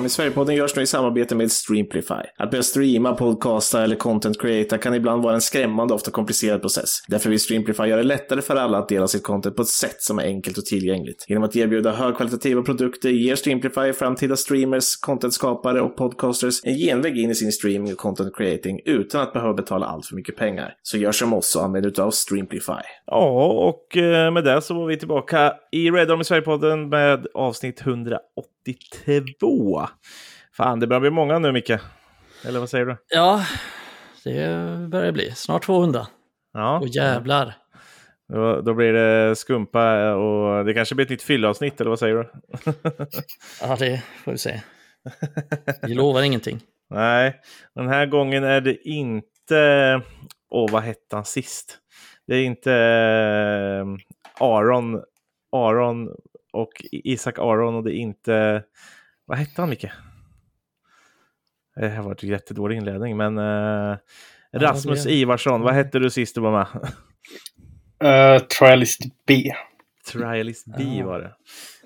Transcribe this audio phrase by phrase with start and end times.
[0.00, 2.22] om i Sverigepodden görs nu i samarbete med Streamplify.
[2.36, 6.90] Att börja streama, podcasta eller content creata kan ibland vara en skrämmande, ofta komplicerad process.
[7.08, 10.02] Därför vill Streamplify göra det lättare för alla att dela sitt content på ett sätt
[10.02, 11.24] som är enkelt och tillgängligt.
[11.28, 17.30] Genom att erbjuda högkvalitativa produkter ger Streamplify framtida streamers, contentskapare och podcasters en genväg in
[17.30, 20.74] i sin streaming och content creating utan att behöva betala allt för mycket pengar.
[20.82, 22.82] Så gör som oss och använd utav Streamplify.
[23.06, 27.80] Ja, och eh, med det så var vi tillbaka i Red Army Sverigepodden med avsnitt
[27.80, 28.20] 108.
[28.66, 29.88] 182.
[30.52, 31.70] Fan, det börjar bli många nu, Micke.
[32.44, 32.96] Eller vad säger du?
[33.08, 33.44] Ja,
[34.24, 35.30] det börjar bli.
[35.30, 36.06] Snart 200.
[36.52, 36.78] Ja.
[36.78, 37.54] Och jävlar.
[38.32, 42.14] Då, då blir det skumpa och det kanske blir ett nytt fyllavsnitt, eller vad säger
[42.14, 42.30] du?
[43.62, 44.60] Ja, det får vi se.
[45.82, 46.60] Vi lovar ingenting.
[46.90, 47.40] Nej,
[47.74, 50.02] den här gången är det inte...
[50.50, 51.78] Åh, vad hette han sist?
[52.26, 53.86] Det är inte eh,
[54.46, 55.02] Aron,
[55.52, 56.08] Aron
[56.52, 58.62] och Isak Aron och det är inte...
[59.24, 59.86] Vad hette han, Micke?
[61.76, 63.96] Det här var en jättedålig inledning, men eh,
[64.52, 66.66] Rasmus det- Ivarsson, vad hette du sist du var med?
[68.34, 69.52] Uh, Trialist B.
[70.12, 71.06] Trialist B Ja.
[71.06, 71.32] var det.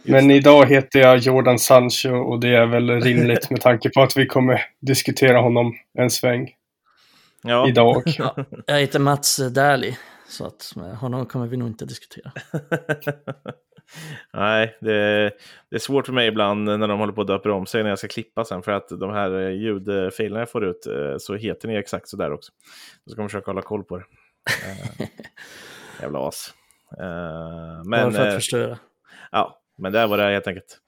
[0.06, 4.16] Men idag heter jag Jordan Sancho och det är väl rimligt med tanke på att
[4.16, 6.50] vi kommer diskutera honom en sväng
[7.42, 8.02] Ja, idag.
[8.06, 9.96] Ja, jag heter Mats Därli,
[10.34, 12.32] så att med honom kommer vi nog inte diskutera.
[14.32, 15.24] Nej, det,
[15.70, 17.90] det är svårt för mig ibland när de håller på att döpa om sig när
[17.90, 21.34] jag ska klippa sen för att de här eh, ljudfilerna jag får ut eh, så
[21.34, 22.52] heter ni exakt så där också.
[23.04, 24.04] Så ska man försöka hålla koll på det.
[25.00, 26.54] Eh, jävla as.
[27.00, 28.78] Eh, Bara men, för att eh, förstöra.
[29.32, 30.78] ja, men där var det helt enkelt.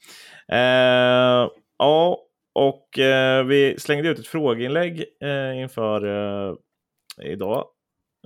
[0.49, 2.19] Eh, ja,
[2.55, 6.55] och eh, vi slängde ut ett frågeinlägg eh, inför eh,
[7.23, 7.65] idag.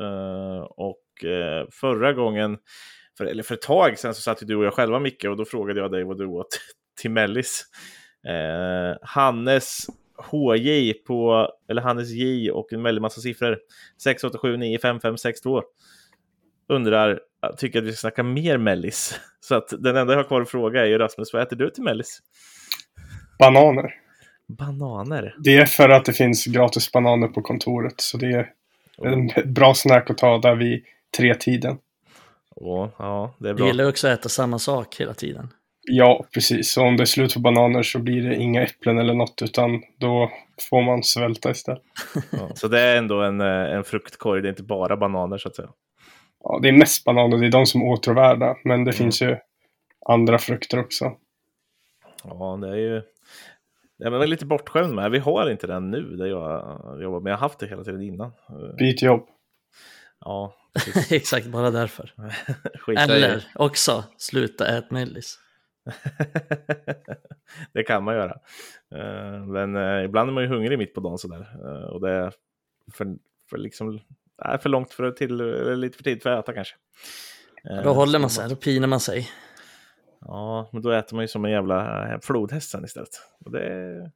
[0.00, 0.66] Eh,
[1.20, 2.58] och eh, förra gången,
[3.18, 5.36] för, eller för ett tag sedan, så satt ju du och jag själva Micke och
[5.36, 6.60] då frågade jag dig vad du åt
[7.00, 7.64] till mellis.
[8.26, 9.86] Eh, Hannes
[10.30, 13.58] HJ på, eller Hannes J och en väldig massa siffror.
[14.06, 15.62] 687955562
[16.68, 17.20] undrar,
[17.56, 19.20] tycker att vi ska snacka mer mellis.
[19.40, 21.70] Så att den enda jag har kvar att fråga är ju Rasmus, vad äter du
[21.70, 22.18] till mellis?
[23.38, 23.94] Bananer.
[24.48, 25.34] Bananer.
[25.38, 27.94] Det är för att det finns gratis bananer på kontoret.
[27.96, 28.52] Så det är
[29.02, 30.84] en ett bra snack att ta där vid
[31.16, 31.78] tre-tiden.
[32.56, 33.66] Åh, ja, det är Jag bra.
[33.66, 35.48] gillar också att äta samma sak hela tiden.
[35.82, 36.72] Ja, precis.
[36.72, 39.82] Så om det är slut på bananer så blir det inga äpplen eller något utan
[39.98, 40.30] då
[40.70, 41.82] får man svälta istället.
[42.32, 45.48] Ja, så det är ändå en, eh, en fruktkorg, det är inte bara bananer så
[45.48, 45.68] att säga.
[46.44, 48.56] Ja, det är mest bananer, det är de som är åtråvärda.
[48.64, 49.36] Men det finns ju
[50.06, 51.12] andra frukter också.
[52.24, 53.02] Ja, det är ju...
[53.98, 55.10] Det är lite bortskämd med.
[55.10, 58.02] Vi har inte den nu där jag jobbar, men jag har haft det hela tiden
[58.02, 58.32] innan.
[58.78, 59.26] Byt jobb.
[60.20, 60.56] Ja.
[61.10, 62.12] Exakt, bara därför.
[62.98, 65.38] Eller också, sluta ät mellis.
[67.72, 68.38] det kan man göra.
[68.94, 71.46] Eh, Men eh, ibland är man ju hungrig mitt på dagen sådär.
[71.64, 72.32] Eh, Och det är
[72.92, 73.06] för,
[73.50, 74.00] för, liksom,
[74.42, 76.76] är för långt för till, eller lite för tidigt för att äta kanske.
[77.84, 79.28] Då håller man sig, då pinar man sig.
[80.20, 83.08] Ja, men då äter man ju som en jävla flodhäst sen istället.
[83.44, 84.10] Och det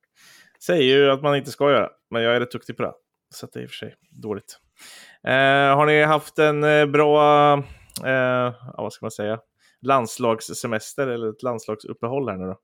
[0.67, 2.93] säger ju att man inte ska göra, men jag är rätt duktig på det.
[3.35, 4.59] Så att det är i och för sig dåligt.
[5.27, 7.53] Eh, har ni haft en eh, bra,
[8.05, 9.39] eh, vad ska man säga,
[9.83, 12.59] landslagssemester eller ett landslagsuppehåll här nu då?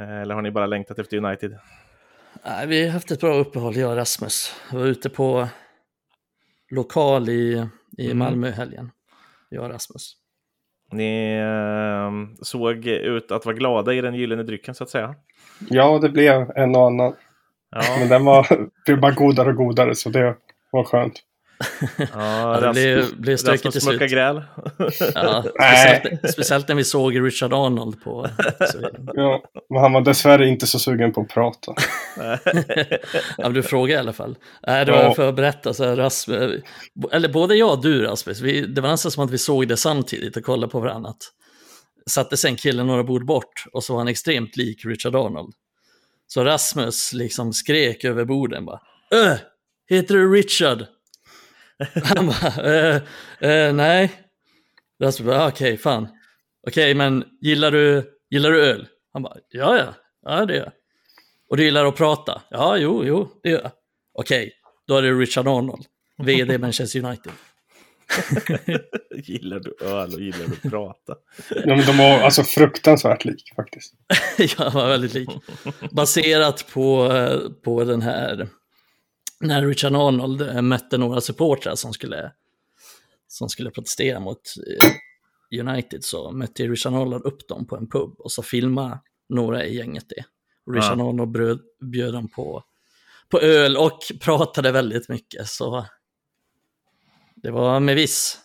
[0.00, 1.58] Eh, eller har ni bara längtat efter United?
[2.44, 4.54] Nej, vi har haft ett bra uppehåll, jag och Rasmus.
[4.72, 5.48] Vi var ute på
[6.70, 7.66] lokal i,
[7.98, 8.18] i Mm.
[8.18, 8.90] Malmö helgen.
[9.48, 10.16] Jag och Rasmus.
[10.92, 15.14] Ni eh, såg ut att vara glada i den gyllene drycken så att säga.
[15.70, 17.14] Ja, det blev en och annan.
[17.70, 20.36] Ja, Men den var, blev bara godare och godare så det
[20.70, 21.22] var skönt.
[22.14, 24.00] ja det blev, blev stökigt till slut.
[24.10, 24.42] gräl.
[25.14, 28.26] Ja, speciellt, speciellt när vi såg Richard Arnold på...
[28.72, 31.74] Så, Ja, men han var dessvärre inte så sugen på att prata.
[33.38, 34.36] ja, du frågade i alla fall.
[34.66, 35.14] Nej, det var Ja.
[35.14, 36.62] för att berätta, så här, Rasmus,
[37.12, 39.76] eller både jag och du Rasmus, vi, det var nästan som att vi såg det
[39.76, 41.12] samtidigt och kollade på varandra.
[42.10, 45.54] Satte sen killen några bord bort och så var han extremt lik Richard Arnold.
[46.26, 48.80] Så Rasmus liksom skrek över borden bara
[49.14, 49.34] Öh,
[49.90, 50.84] heter du Richard?
[52.04, 53.02] Han bara, äh,
[53.40, 54.12] äh, nej.
[55.02, 56.08] Rasmus bara, "Ah, okej, fan.
[56.66, 58.86] Okej, men gillar du, gillar du öl?
[59.12, 60.72] Han bara, ja, ja, ja, det gör jag.
[61.50, 62.42] Och du gillar att prata?
[62.50, 63.70] Ja, jo, jo, det gör jag.
[64.14, 64.52] Okej,
[64.86, 65.84] då är det Richard Arnold,
[66.18, 67.32] vd Manchester United.
[69.24, 71.14] gillar du öl och gillar du att prata?
[71.64, 73.94] Ja, men de var alltså fruktansvärt lik faktiskt.
[74.58, 75.28] jag var väldigt lik.
[75.90, 78.48] Baserat på, eh, på den här,
[79.40, 82.32] när Richard Arnold eh, mötte några supportrar som skulle,
[83.28, 84.90] som skulle protestera mot eh,
[85.60, 89.76] United så mötte Richard Arnold upp dem på en pub och så filmade några i
[89.76, 90.24] gänget det.
[90.72, 91.58] Richard ja.
[91.80, 92.64] bjöd dem på,
[93.28, 95.48] på öl och pratade väldigt mycket.
[95.48, 95.86] Så
[97.34, 98.38] det var med viss,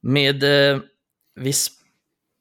[0.00, 0.42] med
[0.72, 0.80] eh,
[1.34, 1.70] viss,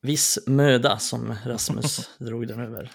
[0.02, 2.92] viss möda som Rasmus drog den över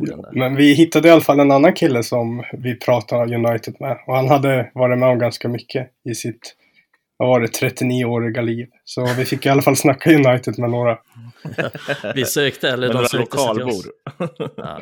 [0.00, 0.30] där.
[0.32, 3.98] Men vi hittade i alla fall en annan kille som vi pratade United med.
[4.06, 6.56] Och han hade varit med om ganska mycket i sitt,
[7.16, 8.66] vad var det, 39-åriga liv.
[8.84, 10.98] Så vi fick i alla fall snacka United med några.
[12.14, 13.84] vi sökte, eller de sökte lokalbor.
[14.56, 14.80] ja,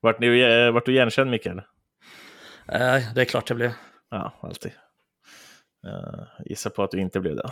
[0.00, 1.58] vart, ni, eh, vart du igenkänd Mikael?
[1.58, 3.70] Uh, det är klart jag blev.
[4.10, 4.72] Ja, alltid.
[5.86, 7.50] Uh, gissa på att du inte blev det.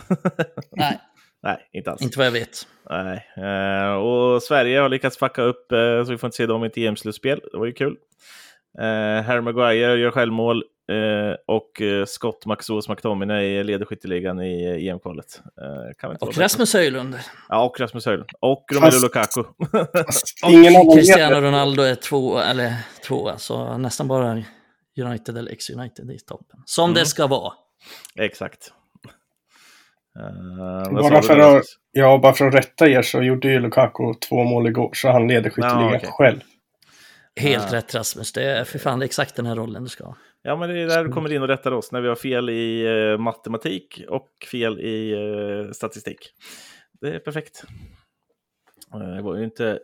[0.71, 0.99] Nej.
[1.43, 2.01] Nej, inte alls.
[2.01, 2.67] Inte vad jag vet.
[2.89, 3.27] Nej.
[3.37, 6.67] Uh, och Sverige har lyckats fucka upp uh, så vi får inte se dem i
[6.67, 7.41] ett EM-slutspel.
[7.51, 7.97] Det var ju kul.
[8.79, 10.63] Uh, Harry Maguire gör självmål
[11.47, 15.41] och Scott Maxos McTominay leder skytteligan i EM-kvalet.
[16.19, 17.19] och Rasmus Höjlund.
[17.49, 18.29] Ja, och Rasmus Höjlund.
[18.39, 18.99] Och Romelu.
[19.01, 19.39] Lukaku.
[20.87, 22.73] och Cristiano Ronaldo är två, eller
[23.07, 24.43] två, alltså nästan bara
[25.01, 26.59] United eller ex-United i toppen.
[26.65, 26.95] Som mm.
[26.95, 27.53] det ska vara.
[28.15, 28.71] Exakt.
[30.19, 34.43] Uh, bara, för att, ja, bara för att rätta er så gjorde ju Lukaku två
[34.43, 36.09] mål igår, så han leder skytteligan ah, okay.
[36.11, 36.39] själv.
[37.35, 37.71] Helt uh.
[37.71, 40.15] rätt Rasmus, det är för fan exakt den här rollen du ska ha.
[40.41, 42.49] Ja, men det är där du kommer in och rättar oss, när vi har fel
[42.49, 46.19] i uh, matematik och fel i uh, statistik.
[47.01, 47.63] Det är perfekt.
[48.91, 49.79] Det var ju inte...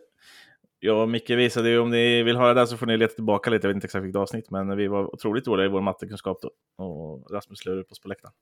[0.82, 3.50] Jag och Micke visade ju, om ni vill höra det så får ni leta tillbaka
[3.50, 6.38] lite, jag vet inte exakt vilket avsnitt, men vi var otroligt dåliga i vår mattekunskap
[6.42, 6.50] då.
[6.84, 8.32] Och Rasmus lurade upp oss på läktaren.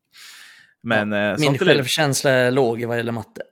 [0.83, 3.43] Men, ja, eh, min självkänsla är låg vad gäller matte.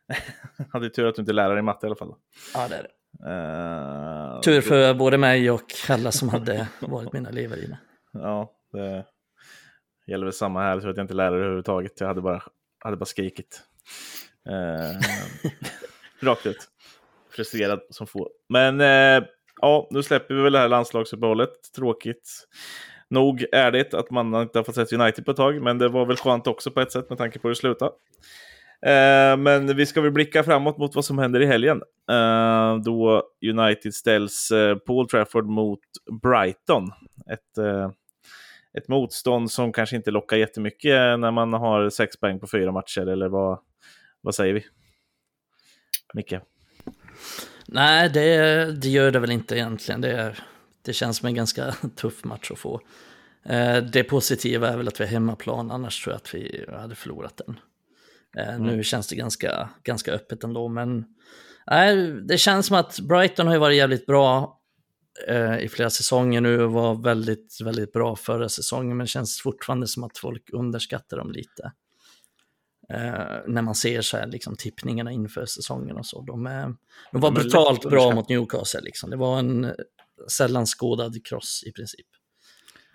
[0.72, 2.14] Hade tur att du inte är lärare i matte i alla fall.
[2.54, 2.90] Ja, det är det.
[3.24, 4.94] Uh, tur för då...
[4.94, 7.78] både mig och alla som hade varit mina inne.
[8.12, 9.04] Ja, det
[10.06, 10.80] gäller väl samma här.
[10.80, 12.00] Så att jag inte är lärare överhuvudtaget.
[12.00, 12.42] Jag hade bara,
[12.78, 13.62] hade bara skrikit.
[14.48, 15.00] Uh,
[16.26, 16.68] rakt ut.
[17.30, 18.30] Frustrerad som få.
[18.48, 19.28] Men uh,
[19.60, 21.72] ja, nu släpper vi väl det här landslagsuppehållet.
[21.76, 22.46] Tråkigt
[23.10, 25.88] nog är det att man inte har fått sett United på ett tag, men det
[25.88, 27.92] var väl skönt också på ett sätt med tanke på hur det slutade.
[28.86, 31.82] Eh, men vi ska väl blicka framåt mot vad som händer i helgen.
[32.10, 35.80] Eh, då United ställs eh, på Old Trafford mot
[36.22, 36.90] Brighton.
[37.32, 37.90] Ett, eh,
[38.78, 43.06] ett motstånd som kanske inte lockar jättemycket när man har sex poäng på fyra matcher,
[43.06, 43.58] eller vad,
[44.20, 44.64] vad säger vi?
[46.14, 46.34] Micke?
[47.68, 50.00] Nej, det, det gör det väl inte egentligen.
[50.00, 50.38] Det är
[50.86, 52.80] det känns som en ganska tuff match att få.
[53.44, 56.94] Eh, det positiva är väl att vi är hemmaplan, annars tror jag att vi hade
[56.94, 57.60] förlorat den.
[58.36, 58.66] Eh, mm.
[58.66, 61.04] Nu känns det ganska, ganska öppet ändå, men
[61.70, 64.60] nej, det känns som att Brighton har ju varit jävligt bra
[65.28, 69.40] eh, i flera säsonger nu och var väldigt, väldigt bra förra säsongen, men det känns
[69.40, 71.72] fortfarande som att folk underskattar dem lite.
[72.92, 76.22] Uh, när man ser så här, liksom, tippningarna inför säsongen och så.
[76.22, 76.74] De, är,
[77.12, 78.80] de var brutalt bra mot Newcastle.
[78.80, 79.10] Liksom.
[79.10, 79.74] Det var en
[80.28, 82.06] sällan skådad kross i princip.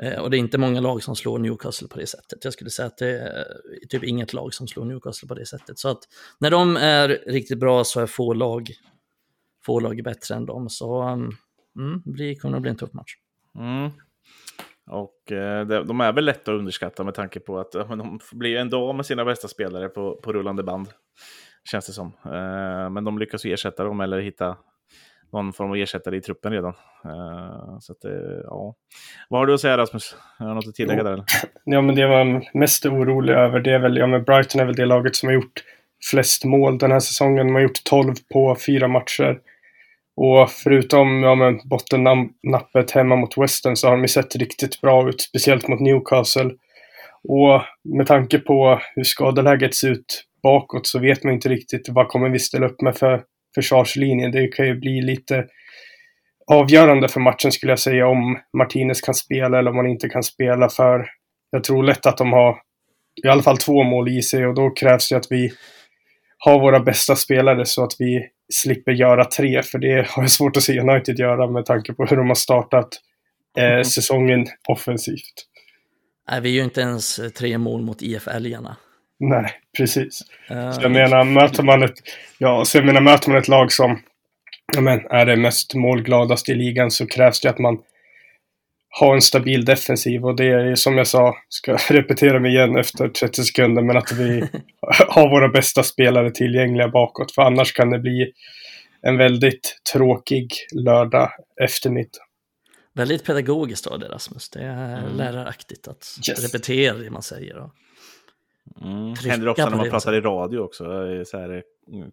[0.02, 2.44] Eh, och det är inte många lag som slår Newcastle på det sättet.
[2.44, 3.46] Jag skulle säga att det är
[3.90, 5.80] typ inget lag som slår Newcastle på det sättet.
[5.80, 6.00] Så att
[6.40, 8.70] när de är riktigt bra så är få lag,
[9.66, 10.70] få lag bättre än dem.
[10.70, 11.32] Så um,
[11.78, 13.14] mm, det kommer att bli en tuff match.
[13.60, 13.92] Mm.
[14.92, 18.90] Och eh, de är väl lätta att underskatta med tanke på att de blir ändå
[18.90, 20.88] av med sina bästa spelare på, på rullande band.
[21.72, 22.08] Känns det som.
[22.26, 24.58] Eh, men de lyckas ersätta dem eller hitta
[25.34, 26.74] någon form av ersättare i truppen redan.
[27.06, 28.76] Uh, så att, uh, ja.
[29.30, 30.16] Vad har du att säga Rasmus?
[30.40, 31.14] Har du något att tillägga där?
[31.14, 31.26] Eller?
[31.64, 34.76] Ja, men det var mest orolig över det är väl, ja men Brighton är väl
[34.76, 35.64] det laget som har gjort
[36.10, 37.48] flest mål den här säsongen.
[37.48, 39.40] De har gjort 12 på fyra matcher.
[40.16, 45.22] Och förutom ja, men bottennappet hemma mot Western så har de sett riktigt bra ut,
[45.22, 46.52] speciellt mot Newcastle.
[47.24, 52.08] Och med tanke på hur skadeläget ser ut bakåt så vet man inte riktigt vad
[52.08, 53.24] kommer vi ställa upp med för
[53.56, 54.32] försvarslinjen.
[54.32, 55.46] Det kan ju bli lite
[56.52, 60.24] avgörande för matchen skulle jag säga om Martinez kan spela eller om han inte kan
[60.24, 61.06] spela för
[61.52, 62.58] jag tror lätt att de har
[63.24, 65.52] i alla fall två mål i sig och då krävs det att vi
[66.38, 70.58] har våra bästa spelare så att vi slipper göra tre för det har jag svårt
[70.58, 72.88] att se United göra med tanke på hur de har startat
[73.58, 73.84] eh, mm.
[73.84, 75.48] säsongen offensivt.
[76.32, 78.78] Nej, vi är ju inte ens tre mål mot IF Älgarna.
[79.24, 80.22] Nej, precis.
[80.52, 81.96] Uh, så jag menar, möter man ett,
[82.38, 84.00] ja, så jag menar, möter man ett lag som
[84.78, 87.78] men, är det mest målgladaste i ligan så krävs det att man
[88.90, 93.10] har en stabil defensiv och det är som jag sa, ska repetera mig igen efter
[93.10, 94.44] 30 sekunder, men att vi
[95.08, 97.32] har våra bästa spelare tillgängliga bakåt.
[97.32, 98.32] För annars kan det bli
[99.02, 102.20] en väldigt tråkig lördag eftermiddag.
[102.94, 104.50] Väldigt pedagogiskt av det Rasmus.
[104.50, 105.18] Det är mm.
[105.18, 106.44] läraraktigt att yes.
[106.44, 107.70] repetera det man säger.
[108.82, 109.16] Mm.
[109.16, 110.84] Händer ofta när man pratar i radio också.
[111.26, 112.12] Så här, mm,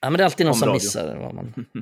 [0.00, 0.76] ja, men det är alltid någon som radio.
[0.76, 1.16] missar.
[1.16, 1.54] Vad man...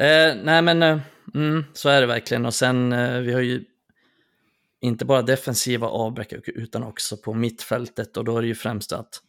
[0.00, 0.98] Eh, nej men, eh,
[1.34, 2.46] mm, så är det verkligen.
[2.46, 3.64] Och sen, eh, vi har ju
[4.80, 9.20] inte bara defensiva avbräck utan också på mittfältet och då är det ju främst att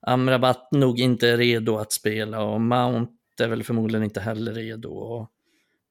[0.00, 4.88] Amrabat nog inte är redo att spela och Mount är väl förmodligen inte heller redo.
[4.88, 5.30] Och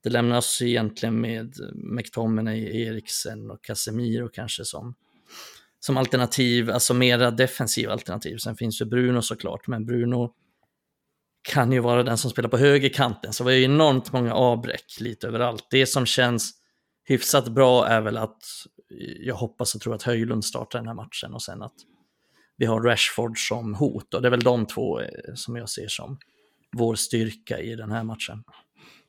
[0.04, 4.96] det lämnas egentligen med McTominay, Eriksen och Casemiro kanske som,
[5.80, 8.38] som alternativ, alltså mera defensiva alternativ.
[8.38, 10.34] Sen finns ju Bruno såklart, men Bruno
[11.42, 15.00] kan ju vara den som spelar på högerkanten, så vi har ju enormt många avbräck
[15.00, 15.68] lite överallt.
[15.70, 16.54] Det som känns
[17.04, 18.44] hyfsat bra är väl att
[19.20, 21.76] jag hoppas och tror att Höjlund startar den här matchen och sen att
[22.58, 25.88] vi har Rashford som hot och det är väl de två eh, som jag ser
[25.88, 26.18] som
[26.78, 28.44] vår styrka i den här matchen.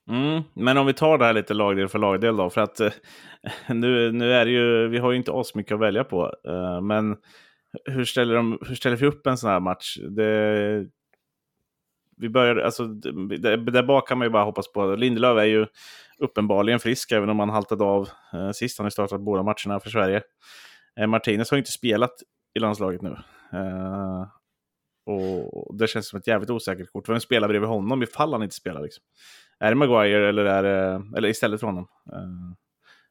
[0.09, 2.93] Mm, men om vi tar det här lite lagdel för lagdel då, för att eh,
[3.69, 6.81] nu, nu är det ju, vi har ju inte oss mycket att välja på, eh,
[6.81, 7.17] men
[7.85, 9.97] hur ställer, de, hur ställer vi upp en sån här match?
[10.11, 10.87] Det,
[12.17, 14.97] vi börjar, alltså, det, där bak kan man ju bara hoppas på.
[14.97, 15.67] Lindelöf är ju
[16.19, 18.79] uppenbarligen frisk, även om han haltade av eh, sist.
[18.79, 20.23] Han har startat båda matcherna för Sverige.
[21.01, 22.15] Eh, Martinez har inte spelat
[22.55, 23.17] i landslaget nu.
[23.53, 24.27] Eh,
[25.07, 27.09] och det känns som ett jävligt osäkert kort.
[27.09, 28.83] Vem spelar bredvid honom ifall han inte spelar?
[28.83, 29.05] Liksom?
[29.61, 31.89] Är det Maguire eller, är det, eller istället för honom?
[32.13, 32.55] Eh,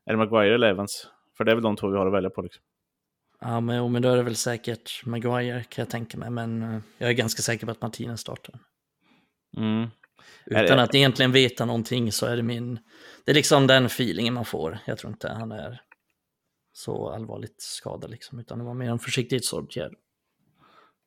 [0.06, 1.08] är det Maguire eller Evans?
[1.38, 2.42] För det är väl de två vi har att välja på.
[2.42, 2.64] Liksom.
[3.40, 6.30] Ja, men, men då är det väl säkert Maguire kan jag tänka mig.
[6.30, 8.60] Men uh, jag är ganska säker på att Martinez startar.
[9.58, 9.88] Mm.
[10.46, 12.80] Utan att egentligen veta någonting så är det min...
[13.26, 14.78] Det är liksom den feelingen man får.
[14.86, 15.82] Jag tror inte han är
[16.74, 19.94] så allvarligt skadad liksom, utan det var mer en försiktighetsåtgärd.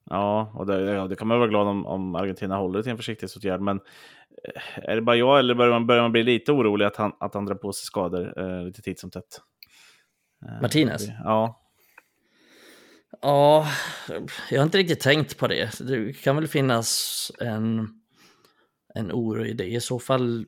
[0.05, 3.61] Ja, och det, det, kan man vara glad om, om Argentina håller till en försiktighetsåtgärd.
[3.61, 3.83] Men eh,
[4.75, 7.35] är det bara jag eller börjar man, börjar man bli lite orolig att han, att
[7.35, 9.41] han drar på sig skador eh, lite titt som tätt?
[10.47, 11.09] Eh, Martinez?
[11.25, 11.67] Ja.
[13.23, 13.67] Ja,
[14.51, 15.81] jag har inte riktigt tänkt på det.
[15.81, 18.01] Det kan väl finnas en
[18.95, 19.67] en oro i det.
[19.67, 20.47] I så fall,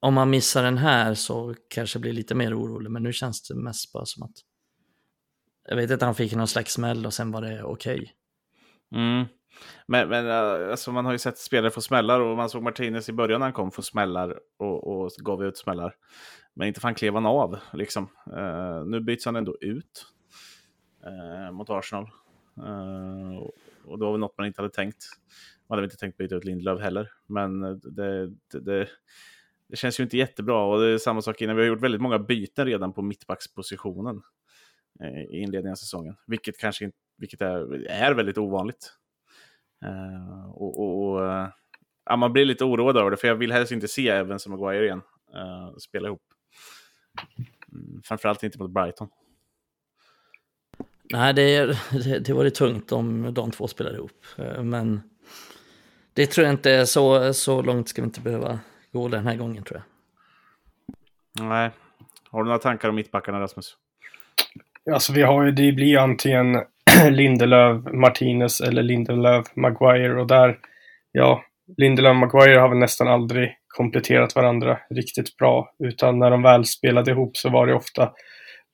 [0.00, 3.54] om man missar den här så kanske blir lite mer orolig, men nu känns det
[3.54, 4.36] mest bara som att
[5.68, 7.94] jag vet att han fick någon slags smäll och sen var det okej.
[8.92, 9.02] Okay.
[9.02, 9.26] Mm.
[9.86, 13.08] Men, men eh, alltså, man har ju sett spelare få smällar och man såg Martinez
[13.08, 15.94] i början när han kom få smällar och, och gav ut smällar.
[16.54, 18.08] Men inte fan klev han av liksom.
[18.36, 20.06] Uh, nu byts han ändå ut
[21.06, 22.04] uh, mot Arsenal.
[22.58, 23.36] Uh,
[23.84, 25.04] och det var väl något man inte hade tänkt.
[25.68, 28.88] Man hade inte tänkt byta ut Lindelöf heller, men det, det, det,
[29.68, 30.64] det, känns ju inte jättebra.
[30.64, 31.56] Och det är samma sak innan.
[31.56, 34.22] Vi har gjort väldigt många byten redan på mittbackspositionen
[35.30, 38.92] i inledningen av säsongen, vilket kanske vilket är, är väldigt ovanligt.
[39.84, 41.48] Uh, och, och, uh,
[42.04, 44.50] ja, man blir lite oroad över det, för jag vill helst inte se Evans och
[44.50, 45.02] Maguire igen
[45.34, 46.22] uh, spela ihop.
[47.72, 49.08] Mm, framförallt inte mot Brighton.
[51.12, 51.66] Nej, det,
[52.04, 54.24] det, det var det tungt om de två spelade ihop.
[54.62, 55.00] Men
[56.12, 58.58] det tror jag inte är så, så långt ska vi inte behöva
[58.92, 59.84] gå den här gången tror jag.
[61.46, 61.70] Nej.
[62.30, 63.76] Har du några tankar om mittbackarna Rasmus?
[64.92, 66.54] Alltså vi har ju, det blir antingen
[67.10, 70.58] Lindelöf, Martinez eller Lindelöf, Maguire och där,
[71.12, 71.44] ja,
[71.76, 76.64] Lindelöf och Maguire har väl nästan aldrig kompletterat varandra riktigt bra, utan när de väl
[76.64, 78.12] spelade ihop så var det ofta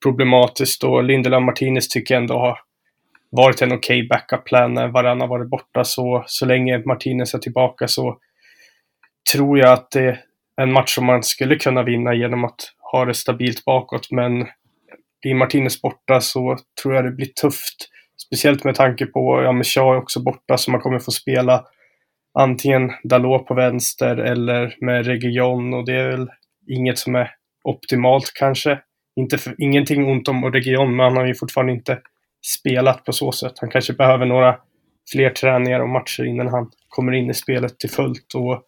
[0.04, 2.58] problematiskt och Lindelöf Martinez tycker jag ändå har
[3.30, 5.84] varit en okej okay backup-plan när Varann har varit borta.
[5.84, 8.18] Så, så länge Martinez är tillbaka så
[9.32, 10.20] tror jag att det är
[10.62, 12.56] en match som man skulle kunna vinna genom att
[12.92, 14.10] ha det stabilt bakåt.
[14.10, 14.46] Men
[15.22, 17.90] blir Martinez borta så tror jag det blir tufft.
[18.16, 21.64] Speciellt med tanke på, ja men Shaw är också borta så man kommer få spela
[22.38, 26.30] antingen Dalot på vänster eller med Region och det är väl
[26.68, 27.30] inget som är
[27.64, 28.80] optimalt kanske.
[29.16, 31.98] Inte för, ingenting ont om Region men han har ju fortfarande inte
[32.46, 33.52] spelat på så sätt.
[33.56, 34.56] Han kanske behöver några
[35.12, 38.34] fler träningar och matcher innan han kommer in i spelet till fullt.
[38.34, 38.62] Och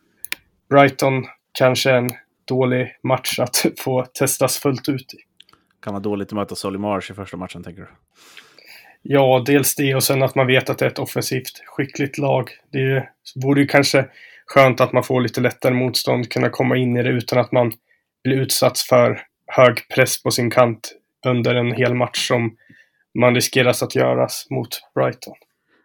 [0.69, 1.25] Brighton
[1.59, 2.11] kanske är en
[2.49, 5.17] dålig match att få testas fullt ut i.
[5.83, 7.89] Kan vara dåligt att möta Solly Marsh i första matchen, tänker du?
[9.09, 12.51] Ja, dels det och sen att man vet att det är ett offensivt skickligt lag.
[12.73, 13.09] Det
[13.45, 14.07] vore ju kanske
[14.47, 17.73] skönt att man får lite lättare motstånd, kunna komma in i det utan att man
[18.25, 20.93] blir utsatt för hög press på sin kant
[21.27, 22.57] under en hel match som
[23.19, 25.35] man riskeras att göras mot Brighton.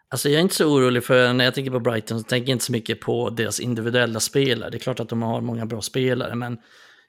[0.10, 2.56] Alltså jag är inte så orolig för, när jag tänker på Brighton så tänker jag
[2.56, 4.70] inte så mycket på deras individuella spelare.
[4.70, 6.58] Det är klart att de har många bra spelare, men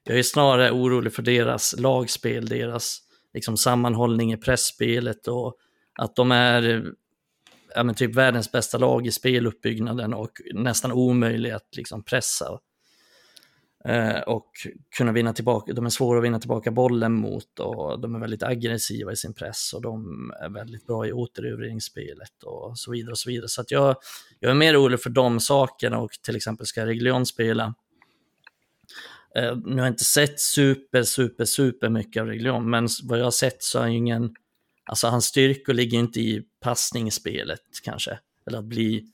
[0.04, 2.99] jag är snarare orolig för deras lagspel, deras
[3.35, 5.57] liksom, sammanhållning i pressspelet och
[5.99, 6.92] att de är
[7.75, 12.58] ja, men typ världens bästa lag i speluppbyggnaden och nästan omöjliga att liksom, pressa.
[13.84, 14.50] Eh, och
[14.96, 18.42] kunna vinna tillbaka, de är svåra att vinna tillbaka bollen mot och de är väldigt
[18.42, 23.18] aggressiva i sin press och de är väldigt bra i återerövringsspelet och så vidare och
[23.18, 23.49] så vidare.
[23.49, 23.96] Så att jag,
[24.40, 27.75] jag är mer orolig för de sakerna och till exempel ska Reglion spela
[29.37, 33.25] eh, nu har jag inte sett super, super, super mycket av Reglion, men vad jag
[33.25, 34.34] har sett så är han ju ingen...
[34.84, 38.18] Alltså hans styrkor ligger inte i passningsspelet kanske.
[38.46, 39.04] Eller att bli...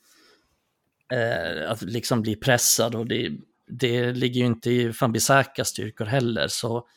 [1.12, 3.32] Eh, att liksom bli pressad och det,
[3.66, 6.48] det ligger ju inte i Fambisakas styrkor heller.
[6.48, 6.88] Så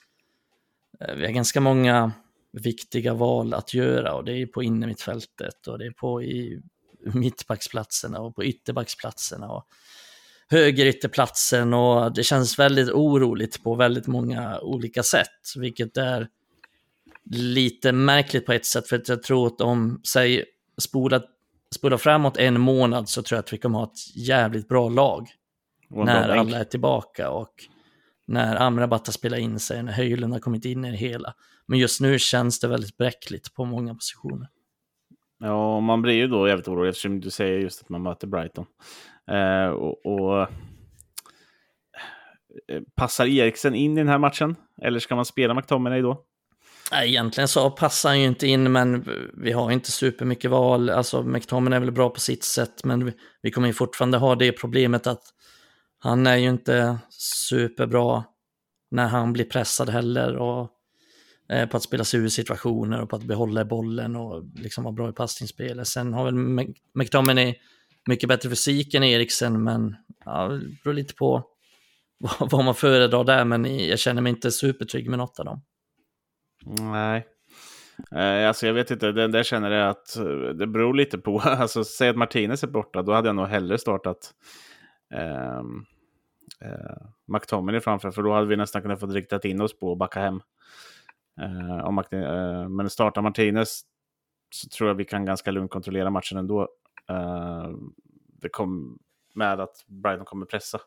[1.00, 2.12] eh, vi har ganska många
[2.52, 6.62] viktiga val att göra och det är på innermittfältet och det är på i
[7.14, 9.68] mittbacksplatserna och på ytterbacksplatserna och
[10.48, 16.28] högerytterplatsen och det känns väldigt oroligt på väldigt många olika sätt, vilket är
[17.30, 20.46] lite märkligt på ett sätt, för att jag tror att om, säg,
[20.78, 21.22] spola,
[21.76, 25.28] spola framåt en månad så tror jag att vi kommer ha ett jävligt bra lag.
[25.90, 27.54] När alla är tillbaka och
[28.28, 31.34] när Amrabat har spelat in sig, när Höjlund har kommit in i det hela.
[31.66, 34.48] Men just nu känns det väldigt bräckligt på många positioner.
[35.40, 38.66] Ja, man blir ju då jävligt orolig eftersom du säger just att man möter Brighton.
[39.32, 40.48] Eh, och, och, eh,
[42.96, 44.56] Passar Eriksen in i den här matchen?
[44.82, 46.26] Eller ska man spela McTominay då?
[46.94, 50.90] Egentligen så passar han ju inte in, men vi har inte supermycket val.
[50.90, 54.36] Alltså, McTominay är väl bra på sitt sätt, men vi, vi kommer ju fortfarande ha
[54.36, 55.24] det problemet att
[56.00, 56.98] han är ju inte
[57.50, 58.24] superbra
[58.92, 60.36] när han blir pressad heller.
[60.36, 60.72] Och
[61.52, 64.94] Eh, på att spela sig ur situationer och på att behålla bollen och liksom vara
[64.94, 65.88] bra i passningsspelet.
[65.88, 67.56] Sen har väl McTominay
[68.08, 69.96] mycket bättre fysik än Eriksen, men
[70.26, 71.44] ja, det beror lite på
[72.40, 75.62] vad man föredrar där, men jag känner mig inte supertrygg med något av dem.
[76.66, 77.28] Nej.
[78.12, 81.40] Eh, alltså jag vet inte, det där känner jag att eh, det beror lite på.
[81.46, 84.34] Alltså säg att Martinez är borta, då hade jag nog hellre startat
[85.14, 85.58] eh,
[86.62, 86.98] eh,
[87.28, 90.20] McTominay framför, för då hade vi nästan kunnat få riktat in oss på att backa
[90.20, 90.42] hem.
[91.42, 93.82] Uh, om eh, men startar Martinez
[94.50, 96.62] så tror jag vi kan ganska lugnt kontrollera matchen ändå.
[97.10, 97.70] Eh,
[98.42, 99.00] det kom
[99.36, 100.80] med att Brighton kommer pressa.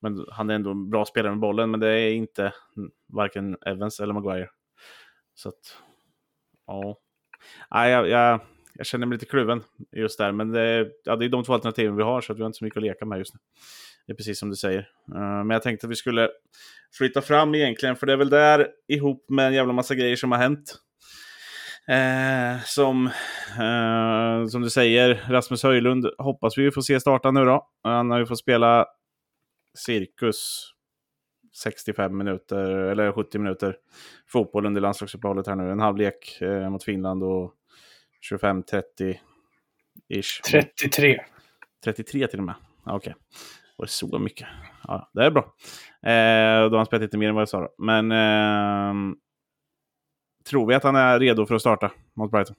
[0.00, 3.56] Men han är ändå en bra spelare med bollen, men det är inte mm, varken
[3.66, 4.48] Evans eller Maguire.
[5.42, 5.76] Så att,
[6.66, 6.96] ja.
[7.70, 8.40] Nej, jag, jag,
[8.74, 9.62] jag, känner mig lite kluven
[9.96, 12.46] just där, men det, ja, det är de två alternativen vi har, så vi har
[12.46, 13.40] inte så mycket att leka med just nu.
[14.06, 14.80] Det är precis som du säger.
[15.14, 16.28] Uh, men jag tänkte att vi skulle
[16.98, 20.32] flytta fram egentligen, för det är väl där ihop med en jävla massa grejer som
[20.32, 20.74] har hänt.
[21.90, 23.06] Uh, som,
[23.60, 27.68] uh, som du säger, Rasmus Höjlund hoppas vi får se starta nu då.
[27.82, 28.86] Han har ju fått spela
[29.78, 30.72] cirkus
[31.52, 33.76] 65 minuter, eller 70 minuter
[34.26, 35.70] fotboll under landslagsuppehållet här nu.
[35.70, 37.54] En halvlek eh, mot Finland och
[38.32, 39.16] 25-30
[40.08, 40.40] ish.
[40.42, 41.20] 33.
[41.84, 42.54] 33 till och med.
[42.84, 42.96] Okej.
[42.96, 43.12] Okay.
[43.76, 44.48] Var det så mycket?
[44.82, 45.42] Ja, det är bra.
[46.02, 47.60] Eh, då har han spelat lite mer än vad jag sa.
[47.60, 47.74] Då.
[47.78, 49.14] Men eh,
[50.50, 52.56] tror vi att han är redo för att starta mot Brighton?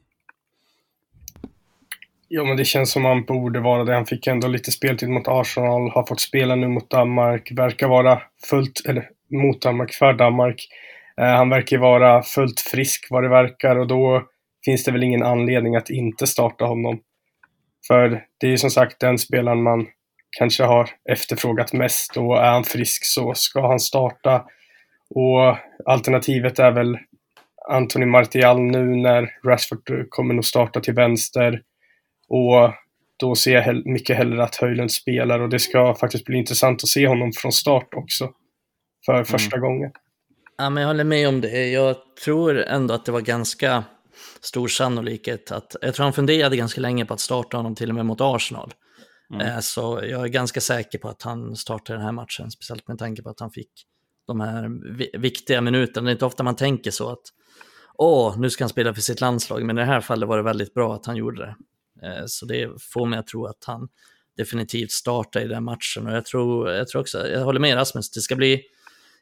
[2.34, 3.94] Ja, men det känns som han borde vara det.
[3.94, 8.22] Han fick ändå lite speltid mot Arsenal, har fått spela nu mot Danmark, verkar vara
[8.50, 10.68] fullt, eller mot Danmark, för Danmark.
[11.22, 14.24] Eh, han verkar vara fullt frisk vad det verkar och då
[14.66, 17.00] finns det väl ingen anledning att inte starta honom.
[17.88, 19.88] För det är ju som sagt den spelaren man
[20.38, 24.46] kanske har efterfrågat mest och är han frisk så ska han starta.
[25.10, 26.98] Och alternativet är väl
[27.70, 31.62] Anthony Martial nu när Rashford kommer nog starta till vänster.
[32.32, 32.74] Och
[33.20, 36.90] då ser jag mycket hellre att Höjlund spelar och det ska faktiskt bli intressant att
[36.90, 38.30] se honom från start också.
[39.06, 39.26] För mm.
[39.26, 39.70] första mm.
[39.70, 39.92] gången.
[40.58, 41.68] Ja, men jag håller med om det.
[41.68, 43.84] Jag tror ändå att det var ganska
[44.42, 47.96] stor sannolikhet att, jag tror han funderade ganska länge på att starta honom till och
[47.96, 48.74] med mot Arsenal.
[49.34, 49.48] Mm.
[49.48, 52.98] Eh, så jag är ganska säker på att han startar den här matchen, speciellt med
[52.98, 53.72] tanke på att han fick
[54.28, 54.70] de här
[55.20, 56.06] viktiga minuterna.
[56.06, 57.24] Det är inte ofta man tänker så att
[57.98, 60.44] åh, nu ska han spela för sitt landslag, men i det här fallet var det
[60.44, 61.56] väldigt bra att han gjorde det.
[62.04, 63.90] Eh, så det får mig att tro att han
[64.38, 66.08] definitivt startar i den matchen.
[66.08, 68.62] Och jag tror, jag tror också, jag håller med Rasmus, det ska bli,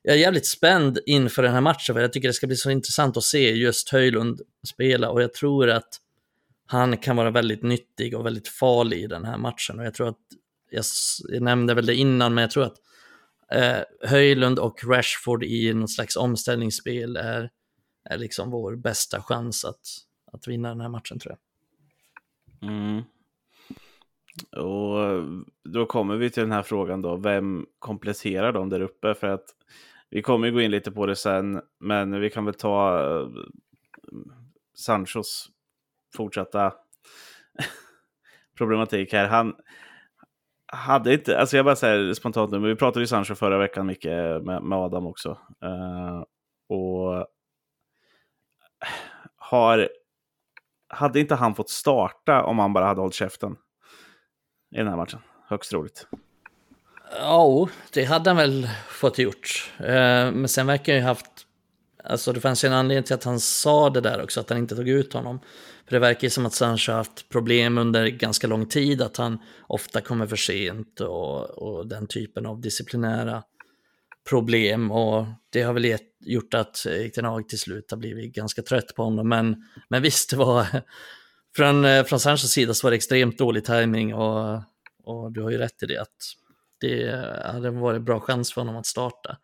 [0.02, 2.72] jag är jävligt spänd inför den här matchen, för jag tycker det ska bli så
[2.72, 6.00] intressant att se just Höjlund spela och jag tror att
[6.66, 9.80] han kan vara väldigt nyttig och väldigt farlig i den här matchen.
[9.80, 10.18] Och jag tror att,
[10.72, 10.86] jag,
[11.30, 12.78] jag nämnde väl det innan, men jag tror att
[13.52, 17.50] eh, Höjlund och Rashford i något slags omställningsspel är,
[18.10, 19.82] är liksom vår bästa chans att,
[20.32, 21.49] att vinna den här matchen tror jag.
[22.62, 23.04] Mm.
[24.58, 25.24] Och eh,
[25.64, 29.14] då kommer vi till den här frågan då, vem kompletterar dem där uppe?
[29.14, 29.46] För att
[30.10, 33.28] vi kommer ju gå in lite på det sen, men vi kan väl ta eh,
[34.76, 35.50] Sanchos
[36.16, 36.74] fortsatta
[38.58, 39.28] problematik här.
[39.28, 39.56] Han
[40.72, 43.86] hade inte, alltså jag bara säger spontant nu, men vi pratade ju Sancho förra veckan
[43.86, 45.30] mycket med, med Adam också.
[45.64, 46.24] Uh,
[46.70, 47.28] och
[49.36, 49.90] har,
[50.90, 53.56] hade inte han fått starta om han bara hade hållit käften
[54.76, 55.20] i den här matchen?
[55.48, 56.08] Högst troligt.
[57.12, 59.72] Ja, det hade han väl fått gjort.
[59.80, 61.26] Eh, men sen verkar han ju haft...
[62.04, 64.60] Alltså det fanns ju en anledning till att han sa det där också, att han
[64.60, 65.40] inte tog ut honom.
[65.86, 69.18] För det verkar ju som att Sancho har haft problem under ganska lång tid, att
[69.18, 73.44] han ofta kommer för sent och, och den typen av disciplinära
[74.30, 74.92] problem.
[74.92, 79.04] Och det har väl gett, gjort att Ten till slut har blivit ganska trött på
[79.04, 79.30] honom.
[79.30, 80.68] Men, men visst, det var...
[81.56, 84.62] Från, från Sanchos sida så var det extremt dålig timing och,
[85.04, 86.16] och du har ju rätt i det att
[86.80, 89.38] det hade varit bra chans för honom att starta.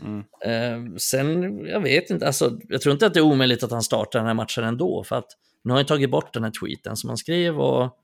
[0.00, 0.24] Mm.
[0.44, 3.82] Eh, sen, jag vet inte, alltså, jag tror inte att det är omöjligt att han
[3.82, 5.28] startar den här matchen ändå, för att
[5.64, 7.98] nu har han tagit bort den här tweeten som han skrev och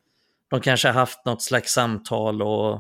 [0.51, 2.75] de kanske har haft något slags samtal och,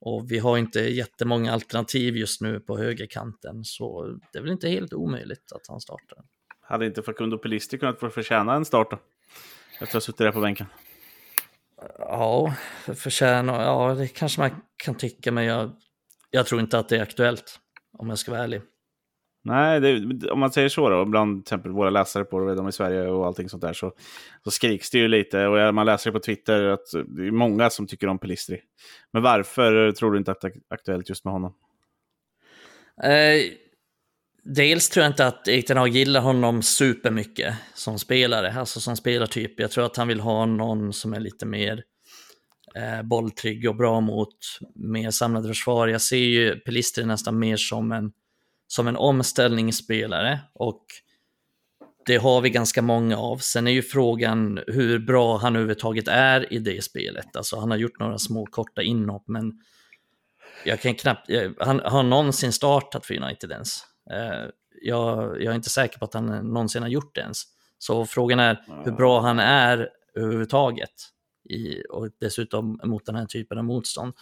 [0.00, 4.68] och vi har inte jättemånga alternativ just nu på högerkanten, så det är väl inte
[4.68, 6.18] helt omöjligt att han startar.
[6.60, 8.98] Hade inte Facundo Pelisti kunnat få förtjäna en start då?
[9.72, 10.66] Efter att ha suttit där på bänken.
[11.98, 12.54] Ja,
[12.94, 15.70] förtjäna, ja det kanske man kan tycka, men jag,
[16.30, 17.60] jag tror inte att det är aktuellt,
[17.92, 18.62] om jag ska vara ärlig.
[19.42, 22.72] Nej, det, om man säger så då, bland till exempel våra läsare på de i
[22.72, 23.92] Sverige och allting sånt där, så,
[24.44, 25.46] så skriks det ju lite.
[25.46, 28.60] Och man läser det på Twitter att det är många som tycker om Pelistri.
[29.12, 31.54] Men varför tror du inte att det är aktuellt just med honom?
[33.02, 33.52] Eh,
[34.42, 39.60] dels tror jag inte att Erik Ten gillar honom supermycket som spelare, alltså som spelartyp.
[39.60, 41.82] Jag tror att han vill ha någon som är lite mer
[42.76, 44.36] eh, bolltrygg och bra mot
[44.74, 45.88] mer samlade försvar.
[45.88, 48.12] Jag ser ju Pelistri nästan mer som en,
[48.70, 50.84] som en omställningsspelare och
[52.06, 53.38] det har vi ganska många av.
[53.38, 57.36] Sen är ju frågan hur bra han överhuvudtaget är i det spelet.
[57.36, 59.52] Alltså han har gjort några små korta inhopp men
[60.64, 63.84] jag kan knappt, eh, han har någonsin startat för United ens.
[64.10, 64.48] Eh,
[64.82, 67.42] jag, jag, är inte säker på att han någonsin har gjort det ens.
[67.78, 70.92] Så frågan är hur bra han är överhuvudtaget.
[71.48, 74.14] I, och dessutom mot den här typen av motstånd.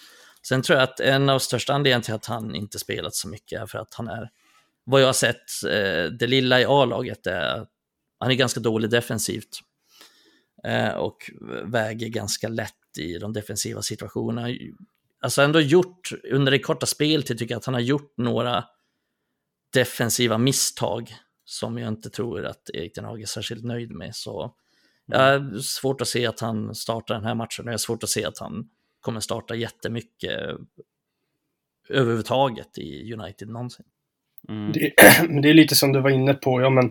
[0.42, 3.62] Sen tror jag att en av största anledningarna till att han inte spelat så mycket
[3.62, 4.30] är för att han är,
[4.90, 7.66] vad jag har sett, eh, det lilla i A-laget är
[8.18, 9.61] han är ganska dålig defensivt.
[10.64, 11.31] Eh, och
[11.64, 14.57] väger ganska lätt i de defensiva situationerna.
[15.20, 18.64] Alltså ändå gjort, under det korta speltid tycker jag att han har gjort några
[19.72, 24.16] defensiva misstag som jag inte tror att Erik Den Hag är särskilt nöjd med.
[24.16, 24.55] Så
[25.07, 28.03] jag har svårt att se att han startar den här matchen och jag har svårt
[28.03, 28.70] att se att han
[29.01, 30.40] kommer starta jättemycket
[31.88, 33.87] överhuvudtaget i United någonsin.
[34.48, 34.72] Mm.
[34.72, 34.92] Det,
[35.42, 36.90] det, är lite som du var inne på, ja men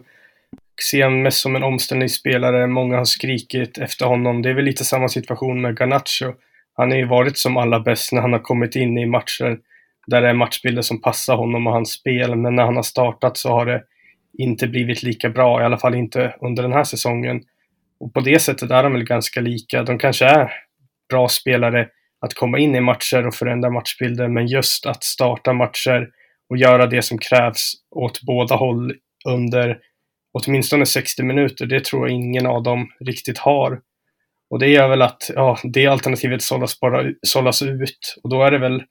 [0.92, 4.42] ser mest som en omställningsspelare, många har skrikit efter honom.
[4.42, 6.34] Det är väl lite samma situation med Garnacho.
[6.74, 9.60] Han har ju varit som allra bäst när han har kommit in i matcher
[10.08, 12.36] där det är matchbilder som passar honom och hans spel.
[12.36, 13.84] Men när han har startat så har det
[14.38, 17.42] inte blivit lika bra, i alla fall inte under den här säsongen.
[18.00, 19.84] Och på det sättet är de väl ganska lika.
[19.84, 20.52] De kanske är
[21.10, 21.88] bra spelare
[22.22, 26.10] att komma in i matcher och förändra matchbilder, men just att starta matcher
[26.50, 28.94] och göra det som krävs åt båda håll
[29.26, 29.80] under
[30.34, 33.82] åtminstone 60 minuter, det tror jag ingen av dem riktigt har.
[34.50, 38.52] Och det gör väl att ja, det alternativet sållas, bara, sållas ut och då är
[38.52, 38.84] det väl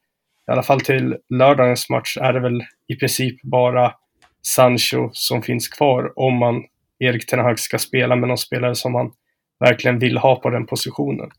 [0.49, 3.95] i alla fall till lördagens match är det väl i princip bara
[4.43, 6.65] Sancho som finns kvar om man
[6.99, 9.13] Erik Ten Hag ska spela med någon spelare som man
[9.61, 11.31] verkligen vill ha på den positionen.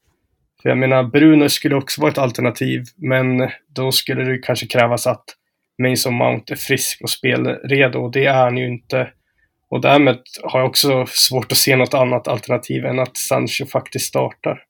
[0.62, 5.08] För jag menar, Bruno skulle också vara ett alternativ, men då skulle det kanske krävas
[5.08, 5.26] att
[5.78, 9.12] Mason Mount är frisk och spelredo och det är han ju inte.
[9.70, 14.06] Och därmed har jag också svårt att se något annat alternativ än att Sancho faktiskt
[14.06, 14.63] startar.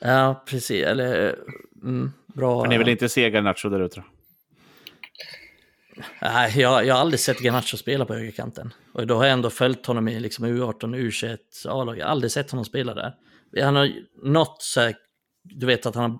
[0.00, 0.84] Ja, precis.
[0.84, 1.36] Eller,
[1.82, 2.62] mm, bra.
[2.62, 4.02] För ni vill inte se Garnacho där ute?
[6.22, 8.74] Nej, jag, jag har aldrig sett Garnacho spela på högerkanten.
[8.92, 11.98] Och då har jag ändå följt honom i liksom U18, U21, A-lag.
[11.98, 13.14] Jag har aldrig sett honom spela där.
[13.62, 13.92] Han har
[14.22, 14.94] något så här,
[15.42, 16.18] du vet att han har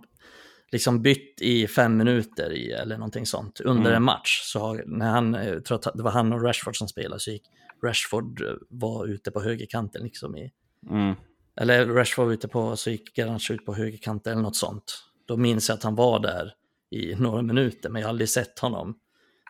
[0.72, 3.96] liksom bytt i fem minuter i, eller någonting sånt under mm.
[3.96, 4.40] en match.
[4.44, 7.44] Så när han, jag tror att det var han och Rashford som spelade, så gick
[7.84, 10.52] Rashford eh, var ute på högerkanten liksom i,
[10.90, 11.14] mm.
[11.60, 15.04] eller Rashford var ute på, så gick Garnacho ut på högerkanten eller något sånt.
[15.26, 16.52] Då minns jag att han var där
[16.90, 18.96] i några minuter, men jag har aldrig sett honom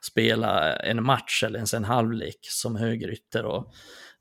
[0.03, 3.45] spela en match eller ens en halvlek som högerytter.
[3.45, 3.73] Och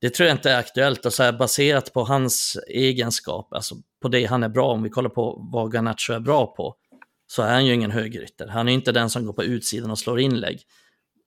[0.01, 1.05] det tror jag inte är aktuellt.
[1.05, 4.89] Och så här, baserat på hans egenskap, alltså på det han är bra, om vi
[4.89, 6.75] kollar på vad Garnacho är bra på,
[7.27, 8.47] så är han ju ingen högerytter.
[8.47, 10.61] Han är inte den som går på utsidan och slår inlägg.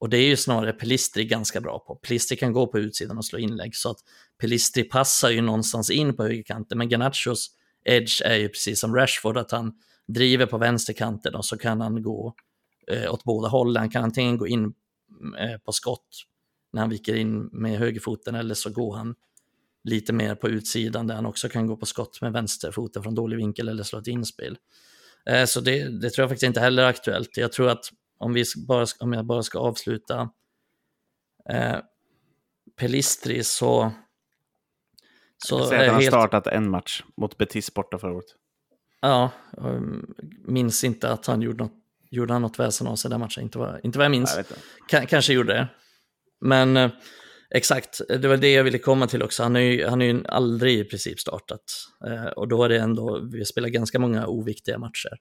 [0.01, 1.95] Och det är ju snarare Pelistri ganska bra på.
[1.95, 3.99] Pelistri kan gå på utsidan och slå inlägg, så att
[4.41, 6.79] Pelistri passar ju någonstans in på högerkanten.
[6.79, 7.51] Men Garnachos
[7.85, 9.73] edge är ju precis som Rashford, att han
[10.09, 12.35] driver på vänsterkanten och så kan han gå
[12.91, 13.81] eh, åt båda hållen.
[13.81, 14.65] Han kan antingen gå in
[15.39, 16.27] eh, på skott
[16.73, 19.15] när han viker in med högerfoten eller så går han
[19.85, 23.37] lite mer på utsidan där han också kan gå på skott med vänsterfoten från dålig
[23.37, 24.59] vinkel eller slå ett inspel.
[25.27, 27.37] Eh, så det, det, tror jag faktiskt inte heller är aktuellt.
[27.37, 27.85] Jag tror att
[28.19, 30.31] om, vi bara, om jag bara ska avsluta
[31.51, 31.79] eh,
[32.77, 33.93] Pelistri så...
[35.39, 36.13] så jag säger att han har helt...
[36.13, 38.35] startat en match mot Betis borta förra året.
[39.01, 41.73] Ja, um, minns inte att han gjorde något,
[42.11, 43.43] gjorde han något väsen av sig den matchen.
[43.43, 44.39] Inte vad, inte vad jag minns.
[44.91, 45.69] Jag kanske gjorde det.
[46.41, 46.91] Men eh,
[47.55, 49.43] exakt, det var det jag ville komma till också.
[49.43, 51.63] Han har ju, han ju aldrig i princip startat.
[52.07, 55.19] Eh, och då har det ändå, vi spelar ganska många oviktiga matcher.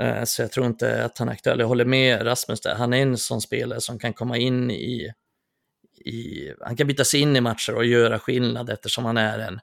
[0.00, 1.60] Eh, så jag tror inte att han är aktuell.
[1.60, 2.74] Jag håller med Rasmus där.
[2.74, 5.12] Han är en sån spelare som kan komma in i,
[6.04, 9.60] i han kan byta sig in i matcher och göra skillnad eftersom han är en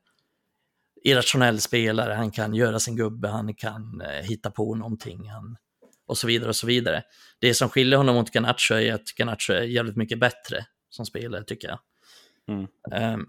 [1.04, 2.14] irrationell spelare.
[2.14, 5.30] Han kan göra sin gubbe, han kan eh, hitta på någonting.
[5.30, 5.58] Han,
[6.08, 7.04] och så vidare och så vidare.
[7.40, 10.66] Det som skiljer honom mot Ganacho är att Ganacho är jävligt mycket bättre
[10.96, 11.80] som spelare tycker jag.
[12.48, 12.68] Mm.
[13.14, 13.28] Um,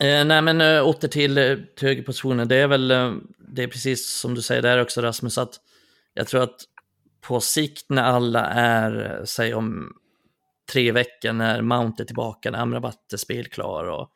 [0.00, 3.68] eh, nej men uh, åter till, uh, till högerpositionen, det är väl, uh, det är
[3.68, 5.60] precis som du säger där också Rasmus, att
[6.14, 6.60] jag tror att
[7.20, 9.96] på sikt när alla är, säg om
[10.72, 14.12] tre veckor när Mount är tillbaka, när Amrabat är spelklar och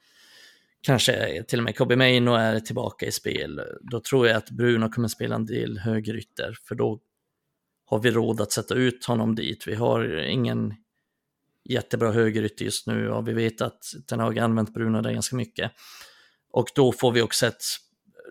[0.80, 4.88] kanske till och med Kobe Maino är tillbaka i spel, då tror jag att Bruno
[4.88, 7.00] kommer spela en del högerytter, för då
[7.86, 9.66] har vi råd att sätta ut honom dit.
[9.66, 10.74] Vi har ingen
[11.64, 15.72] jättebra högerytter just nu och vi vet att Ten Hag använt Bruno där ganska mycket.
[16.50, 17.62] Och då får vi också ett,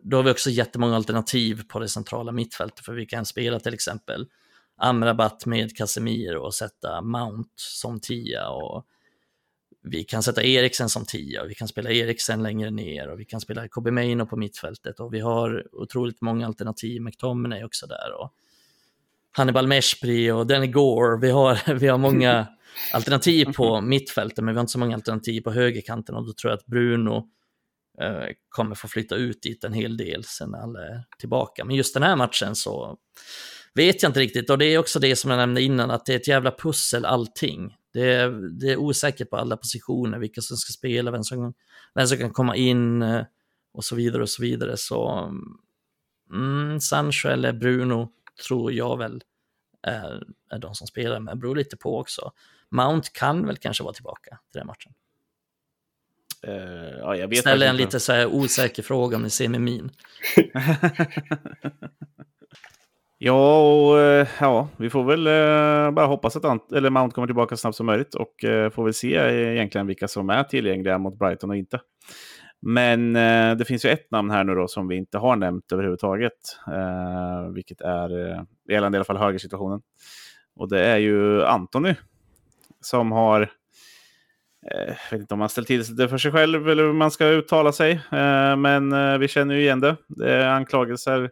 [0.04, 3.74] då har vi också jättemånga alternativ på det centrala mittfältet för vi kan spela till
[3.74, 4.28] exempel
[4.78, 8.86] Amrabat med Casemiro och sätta Mount som tia och
[9.84, 13.26] vi kan sätta Eriksen som tia och vi kan spela Eriksen längre ner och vi
[13.26, 17.02] kan spela Kobe Maino på mittfältet och vi har otroligt många alternativ.
[17.02, 18.34] McTominay också där och
[19.32, 21.20] Hannibal Meshpri och Danny Gore.
[21.22, 22.48] Vi har, vi har många
[22.94, 26.52] alternativ på mittfältet, men vi har inte så många alternativ på högerkanten och då tror
[26.52, 27.30] jag att Bruno
[28.02, 31.66] eh, kommer få flytta ut dit en hel del sen alla är tillbaka.
[31.66, 32.98] Men just den här matchen så
[33.74, 36.14] vet jag inte riktigt och det är också det som jag nämnde innan, att det
[36.14, 37.76] är ett jävla pussel allting.
[37.94, 41.54] Det är, det är osäkert på alla positioner, vilka som ska spela, vem som,
[41.96, 43.24] vem som kan komma in eh,
[43.74, 44.78] och så vidare och så vidare.
[44.78, 45.32] Så
[46.34, 48.10] mm, Sancho eller Bruno
[48.48, 49.22] tror jag väl
[49.84, 52.32] är, är de som spelar, men det beror lite på också.
[52.74, 54.94] Mount kan väl kanske vara tillbaka till den matchen.
[56.48, 59.62] Uh, ja, jag vet Ställer en lite så här osäker fråga om ni ser med
[59.62, 59.90] min.
[63.18, 67.28] ja, och, eh, ja, vi får väl uh, bara hoppas att Ant eller Mount kommer
[67.28, 68.36] tillbaka så snabbt som möjligt och
[68.74, 69.14] får väl se
[69.54, 71.80] egentligen vilka som är tillgängliga mot Brighton och inte.
[72.66, 75.72] Men eh, det finns ju ett namn här nu då som vi inte har nämnt
[75.72, 76.58] överhuvudtaget.
[76.68, 79.82] Eh, vilket är eh, gällande i alla fall högersituationen.
[80.56, 81.96] Och det är ju Antony.
[82.86, 86.84] Som har, eh, jag vet inte om man ställt till det för sig själv eller
[86.84, 87.92] hur man ska uttala sig.
[87.92, 89.96] Eh, men eh, vi känner ju igen det.
[90.08, 91.30] Det är anklagelser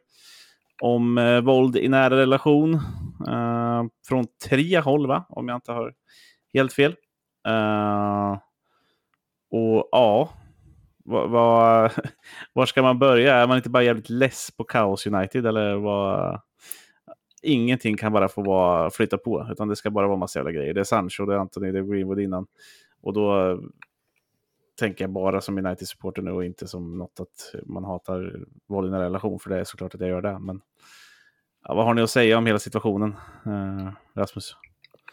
[0.82, 2.74] om eh, våld i nära relation.
[3.28, 5.26] Eh, från tre håll va?
[5.30, 5.94] Om jag inte har
[6.54, 6.96] helt fel.
[7.48, 8.38] Eh,
[9.52, 10.30] och ja,
[11.06, 11.92] vad,
[12.54, 13.36] var ska man börja?
[13.36, 15.46] Är man inte bara jävligt less på Chaos United?
[15.46, 16.42] Eller vad?
[17.42, 20.74] Ingenting kan bara få vara, flytta på, utan det ska bara vara massa jävla grejer.
[20.74, 22.48] Det är Sancho, det är Anthony, det är Greenwood innan.
[23.02, 23.58] Och då eh,
[24.80, 28.96] tänker jag bara som United-supporter nu och inte som något att man hatar våld i
[28.96, 30.40] en relation, för det är såklart att jag gör det.
[30.40, 30.62] Men
[31.68, 34.56] ja, vad har ni att säga om hela situationen, eh, Rasmus?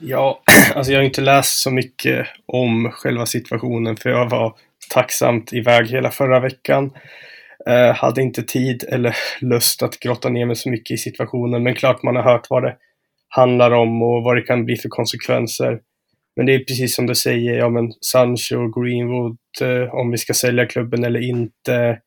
[0.01, 0.43] Ja,
[0.75, 4.57] alltså jag har inte läst så mycket om själva situationen, för jag var
[4.91, 6.91] tacksamt iväg hela förra veckan.
[7.67, 11.75] Eh, hade inte tid eller lust att grotta ner mig så mycket i situationen, men
[11.75, 12.77] klart man har hört vad det
[13.29, 15.81] handlar om och vad det kan bli för konsekvenser.
[16.37, 20.35] Men det är precis som du säger, ja men Sancho, Greenwood, eh, om vi ska
[20.35, 21.99] sälja klubben eller inte.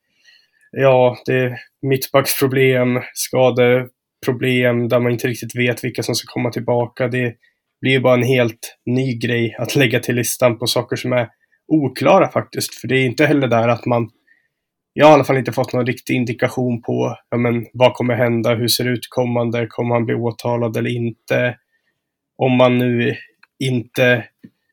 [0.72, 7.08] Ja, det är mittbacksproblem, skadeproblem där man inte riktigt vet vilka som ska komma tillbaka.
[7.08, 7.36] Det
[7.82, 11.28] blir ju bara en helt ny grej att lägga till listan på saker som är
[11.68, 12.76] oklara faktiskt.
[12.76, 14.10] För det är inte heller där att man,
[14.94, 18.16] jag har i alla fall inte fått någon riktig indikation på ja, men, vad kommer
[18.16, 21.58] hända, hur ser det ut kommande, kommer han bli åtalad eller inte?
[22.38, 23.16] Om man nu
[23.60, 24.26] inte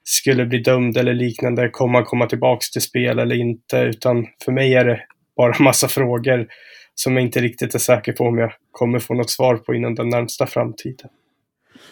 [0.04, 3.78] skulle bli dömd eller liknande, kommer han komma tillbaks till spel eller inte?
[3.78, 5.00] Utan för mig är det
[5.36, 6.48] bara massa frågor
[6.94, 9.94] som jag inte riktigt är säker på om jag kommer få något svar på inom
[9.94, 11.10] den närmsta framtiden.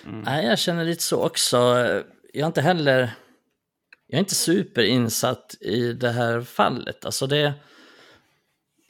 [0.06, 0.20] Mm.
[0.20, 1.56] Nej, jag känner lite så också.
[2.32, 3.10] Jag har inte heller
[4.08, 7.04] jag är inte superinsatt i det här fallet.
[7.04, 7.52] Alltså det är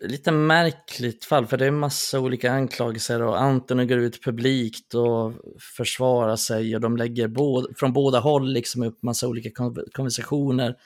[0.00, 5.32] lite märkligt fall, för det är massa olika anklagelser och Antoni går ut publikt och
[5.76, 9.50] försvarar sig och de lägger både, från båda håll liksom upp massa olika
[9.92, 10.76] konversationer.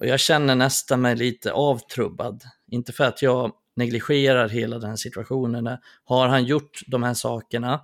[0.00, 2.42] Och jag känner nästan mig lite avtrubbad.
[2.70, 5.78] Inte för att jag negligerar hela den här situationen.
[6.04, 7.80] Har han gjort de här sakerna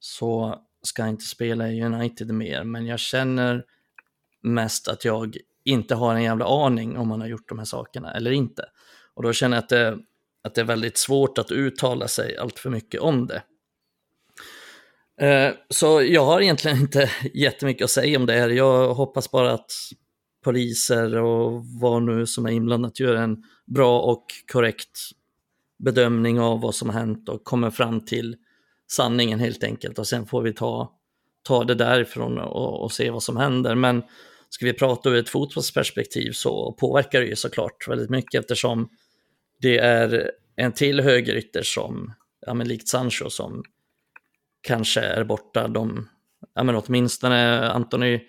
[0.00, 3.64] så ska han inte spela i United mer, men jag känner
[4.42, 8.14] mest att jag inte har en jävla aning om han har gjort de här sakerna
[8.14, 8.64] eller inte.
[9.20, 9.98] Och då känner jag att det,
[10.44, 13.42] att det är väldigt svårt att uttala sig allt för mycket om det.
[15.26, 18.48] Eh, så jag har egentligen inte jättemycket att säga om det här.
[18.48, 19.72] Jag hoppas bara att
[20.44, 24.98] poliser och vad nu som är inblandat gör en bra och korrekt
[25.84, 28.36] bedömning av vad som har hänt och kommer fram till
[28.90, 29.98] sanningen helt enkelt.
[29.98, 30.92] Och sen får vi ta,
[31.42, 33.74] ta det därifrån och, och se vad som händer.
[33.74, 34.02] Men
[34.48, 38.88] ska vi prata ur ett fotbollsperspektiv så påverkar det ju såklart väldigt mycket eftersom
[39.60, 42.12] det är en till högerytter som,
[42.46, 43.64] ja men likt Sancho som
[44.60, 45.68] kanske är borta.
[45.68, 46.08] De,
[46.54, 48.22] ja men åtminstone Antoni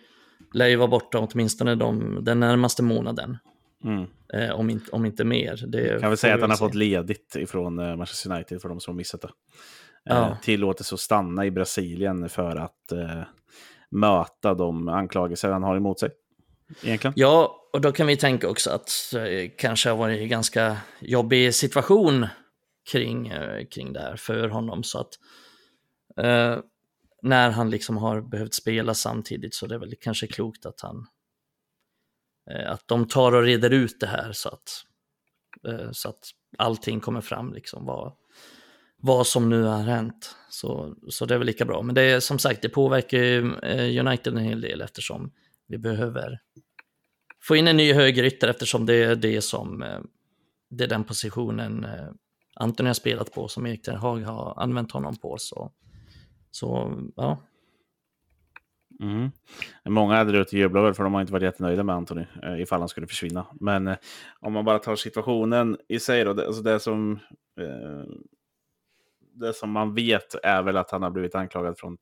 [0.53, 3.37] lär ju vara borta åtminstone de, den närmaste månaden.
[3.83, 4.05] Mm.
[4.33, 5.63] Eh, om, inte, om inte mer.
[5.67, 8.79] Det kan väl säga att han har fått ledigt ifrån eh, Manchester United för de
[8.79, 9.29] som har missat det.
[10.03, 10.29] Ja.
[10.29, 13.23] Eh, tillåtelse att stanna i Brasilien för att eh,
[13.89, 16.09] möta de anklagelser han har emot sig.
[16.83, 17.13] Egentligen.
[17.15, 21.55] Ja, och då kan vi tänka också att det kanske har varit en ganska jobbig
[21.55, 22.27] situation
[22.91, 24.83] kring, eh, kring det här för honom.
[24.83, 25.09] Så att
[26.17, 26.59] eh,
[27.21, 31.07] när han liksom har behövt spela samtidigt så det är väl kanske klokt att han
[32.51, 34.83] eh, att de tar och reder ut det här så att,
[35.67, 38.13] eh, så att allting kommer fram, liksom vad,
[38.97, 40.35] vad som nu har hänt.
[40.49, 41.81] Så, så det är väl lika bra.
[41.81, 45.31] Men det är som sagt, det påverkar ju eh, United en hel del eftersom
[45.71, 46.39] vi behöver
[47.41, 49.99] få in en ny högerytter eftersom det är det som eh,
[50.69, 52.09] det är den positionen eh,
[52.55, 55.35] Anton har spelat på som Erik Ten Hag har använt honom på.
[55.39, 55.71] Så,
[56.51, 57.39] så ja,
[59.01, 59.31] Mm.
[59.85, 62.79] Många hade ute jublar väl för de har inte varit jättenöjda med Anthony eh, ifall
[62.79, 63.45] han skulle försvinna.
[63.59, 63.97] Men eh,
[64.39, 67.19] om man bara tar situationen i sig då, det, alltså det som
[67.59, 68.13] eh,
[69.33, 71.97] det som man vet är väl att han har blivit anklagad från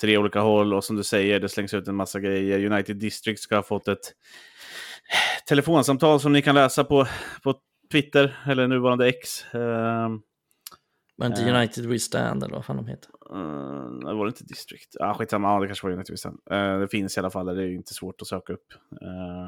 [0.00, 2.72] tre olika håll och som du säger, det slängs ut en massa grejer.
[2.72, 4.12] United District ska ha fått ett
[5.48, 7.06] telefonsamtal som ni kan läsa på,
[7.42, 7.54] på
[7.92, 9.54] Twitter eller nuvarande X.
[9.54, 10.08] Eh,
[11.16, 11.56] var inte Eh.
[11.56, 13.10] United We Stand eller vad fan de heter.
[13.32, 14.96] Uh, det var det inte District?
[15.00, 16.38] Ah, skitsamma, ja, det kanske var United Vision.
[16.52, 18.72] Uh, det finns i alla fall, det är inte svårt att söka upp.
[19.02, 19.46] Eh,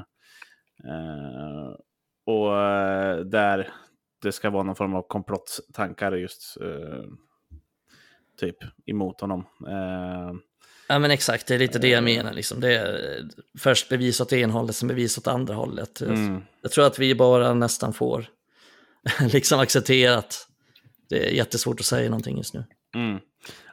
[0.90, 1.74] eh,
[2.26, 3.72] och eh, där
[4.22, 7.04] det ska vara någon form av komplotttankar just eh,
[8.38, 9.40] typ emot honom.
[9.68, 10.34] Eh,
[10.90, 12.32] Ja men exakt, det är lite det jag menar.
[12.32, 12.60] Liksom.
[12.60, 13.22] Det är
[13.58, 16.00] först bevis åt ena hållet, sen bevis åt andra hållet.
[16.00, 18.24] mm, Jag tror att vi bara nästan får
[19.32, 20.46] liksom acceptera att
[21.08, 22.64] det är jättesvårt att säga någonting just nu.
[22.94, 23.18] mm.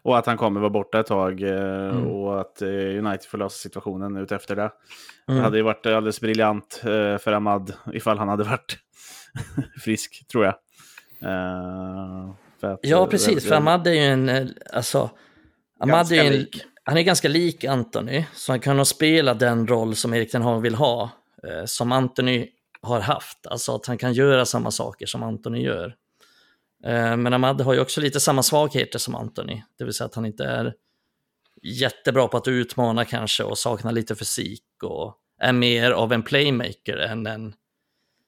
[0.01, 2.08] Och att han kommer vara borta ett tag eh, Mm.
[2.08, 4.71] och att eh, United får lösa situationen ut efter det.
[5.28, 5.38] Mm.
[5.38, 8.78] Det hade ju varit alldeles briljant eh, för Ahmad ifall han hade varit
[9.84, 10.56] frisk, tror jag.
[12.73, 13.47] Att, Ja, eh, precis.
[13.47, 14.30] För Ahmad är ju en...
[14.30, 15.10] eh, Alltså,
[15.80, 16.47] Ahmad är en.
[16.84, 20.41] Han är ganska lik Anthony, så han kan nog spela den roll som Erik Ten
[20.41, 21.10] Hag vill ha,
[21.47, 22.47] eh, som Anthony
[22.82, 23.47] har haft.
[23.47, 25.95] Alltså att han kan göra samma saker som Anthony gör.
[26.86, 30.15] Eh, men Ahmad har ju också lite samma svagheter som Anthony, det vill säga att
[30.15, 30.73] han inte är
[31.63, 36.97] jättebra på att utmana kanske och saknar lite fysik och är mer av en playmaker
[36.97, 37.54] än en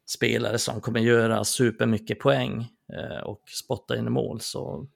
[0.09, 4.41] spelare som kommer göra supermycket poäng Eh, och spotta in i mål.
[4.41, 4.87] Så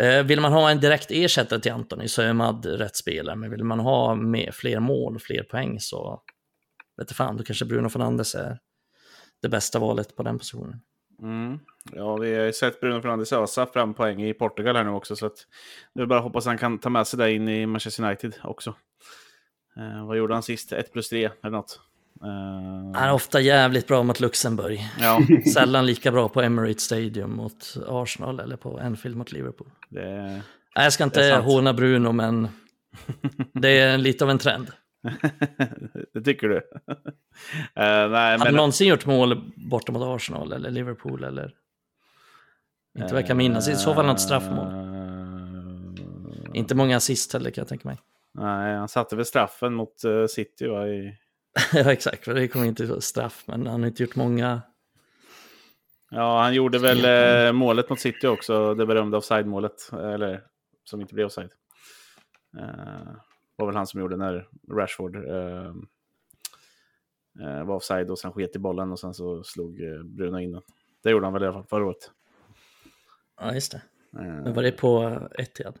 [0.00, 3.50] eh, Vill man ha en direkt ersättare till Antoni så är Mad rätt spelare, men
[3.50, 6.22] vill man ha mer, fler mål och fler poäng så
[6.96, 8.58] vet fan, då kanske Bruno Fernandes är
[9.42, 10.80] det bästa valet på den positionen.
[11.22, 11.58] Mm.
[11.92, 15.16] Ja, vi har ju sett Bruno Fernandes ösa fram poäng i Portugal här nu också.
[15.16, 15.46] Så att
[15.92, 18.74] nu bara hoppas han kan ta med sig det in i Manchester United också.
[19.76, 20.72] Eh, vad gjorde han sist?
[20.72, 21.80] 1 plus 3 eller något?
[22.24, 24.80] Eh, Han är ofta jävligt bra mot Luxemburg.
[25.00, 25.20] ja,
[25.54, 29.70] Sällan lika bra på Emirates Stadium mot Arsenal eller på Anfield mot Liverpool.
[29.88, 30.42] det,
[30.76, 32.48] Nej, jag ska inte är håna Bruno, men
[33.52, 34.70] det är lite av en trend.
[36.14, 36.56] det tycker du?
[36.56, 36.62] Eh,
[37.74, 38.46] nej, Har men...
[38.46, 41.54] du någonsin gjort mål borta mot Arsenal eller Liverpool eller?
[42.98, 43.68] Inte verkar minnas.
[43.68, 44.66] I så fall något straffmål.
[44.66, 47.98] Eh, Inte många assist heller kan jag tänka mig.
[48.34, 49.94] Nej, han satte väl straffen mot
[50.28, 50.88] City va?
[50.88, 51.16] I...
[51.72, 52.24] ja, exakt.
[52.24, 54.62] För det kommer inte vara straff, men han har inte gjort många.
[56.10, 57.04] Ja, han gjorde väl
[57.46, 59.90] eh, målet mot City också, det berömda offside-målet.
[59.92, 60.44] Eller
[60.84, 61.50] som inte blev offside.
[62.58, 63.12] Eh,
[63.56, 65.72] var väl han som gjorde när Rashford eh,
[67.40, 70.52] eh, var offside och sen sket i bollen och sen så slog eh, Bruno in
[70.52, 70.62] den.
[71.02, 72.10] Det gjorde han väl i alla fall förra året.
[73.40, 73.82] Ja, just det.
[74.18, 75.78] Eh, Men var det på Etihad?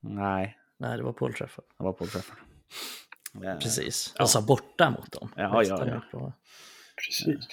[0.00, 1.64] Nej, Nej, det var Paul Trafford.
[1.78, 2.38] det var på Trafford.
[3.44, 4.12] Eh, Precis.
[4.16, 4.22] Ja.
[4.22, 5.32] Alltså borta mot dem.
[5.36, 6.32] Ja, ja, ja.
[7.06, 7.48] Precis.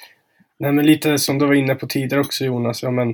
[0.58, 2.84] Nej, men lite som du var inne på tidigare också Jonas.
[2.84, 3.10] Ja, men,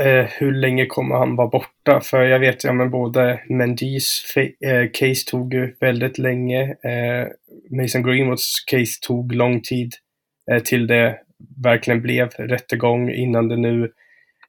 [0.00, 2.00] eh, hur länge kommer han vara borta?
[2.00, 6.62] För jag vet, ja men både Mendys eh, case tog ju väldigt länge.
[6.62, 7.28] Eh,
[7.70, 9.94] Mason Greenwoods case tog lång tid
[10.50, 11.18] eh, till det
[11.64, 13.92] verkligen blev rättegång innan det nu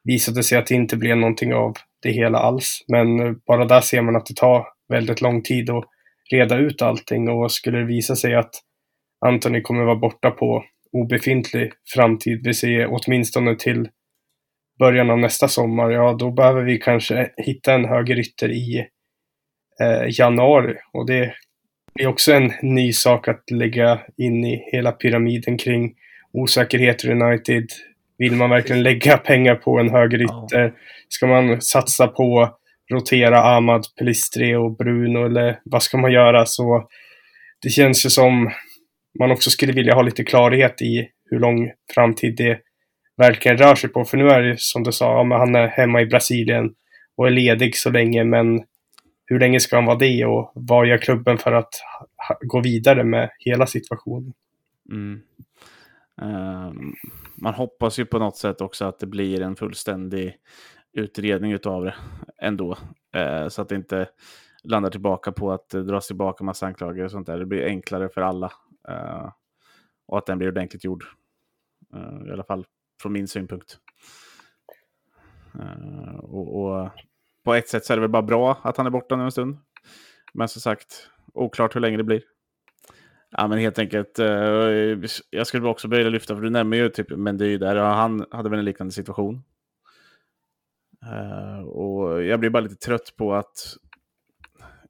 [0.03, 2.85] visade sig att det inte blev någonting av det hela alls.
[2.87, 5.85] Men bara där ser man att det tar väldigt lång tid att
[6.31, 8.51] reda ut allting och skulle det visa sig att
[9.25, 13.89] Anthony kommer vara borta på obefintlig framtid, vi ser åtminstone till
[14.79, 18.87] början av nästa sommar, ja då behöver vi kanske hitta en högerytter i
[19.81, 20.75] eh, januari.
[20.93, 21.33] Och det
[21.99, 25.93] är också en ny sak att lägga in i hela pyramiden kring
[26.33, 27.65] osäkerheter United.
[28.17, 30.73] Vill man verkligen lägga pengar på en högerytter?
[31.09, 32.57] Ska man satsa på
[32.91, 36.45] rotera Ahmad, Pelistri och Bruno eller vad ska man göra?
[36.45, 36.87] Så
[37.61, 38.51] det känns ju som
[39.19, 42.59] man också skulle vilja ha lite klarhet i hur lång framtid det
[43.17, 44.05] verkligen rör sig på.
[44.05, 46.73] För nu är det som du sa, ja, han är hemma i Brasilien
[47.17, 48.63] och är ledig så länge, men
[49.25, 51.73] hur länge ska han vara det och vad gör klubben för att
[52.41, 54.33] gå vidare med hela situationen?
[54.91, 55.21] Mm.
[56.21, 56.95] Um,
[57.35, 60.35] man hoppas ju på något sätt också att det blir en fullständig
[60.93, 61.95] utredning utav det
[62.37, 62.77] ändå.
[63.15, 64.09] Eh, så att det inte
[64.63, 67.39] landar tillbaka på att det dras tillbaka massa anklagelser och sånt där.
[67.39, 68.51] Det blir enklare för alla.
[68.89, 69.31] Eh,
[70.07, 71.05] och att den blir ordentligt gjord.
[71.93, 72.65] Eh, I alla fall
[73.01, 73.77] från min synpunkt.
[76.21, 76.89] Och, och,
[77.43, 79.31] på ett sätt så är det väl bara bra att han är borta nu en
[79.31, 79.57] stund.
[80.33, 82.21] Men som sagt, oklart hur länge det blir.
[83.29, 84.17] Ja, men helt enkelt.
[85.29, 87.75] Jag skulle också börja lyfta, för du nämner ju typ Mendy där.
[87.75, 89.43] Och han hade väl en liknande situation.
[91.13, 93.77] Uh, och jag blir bara lite trött på att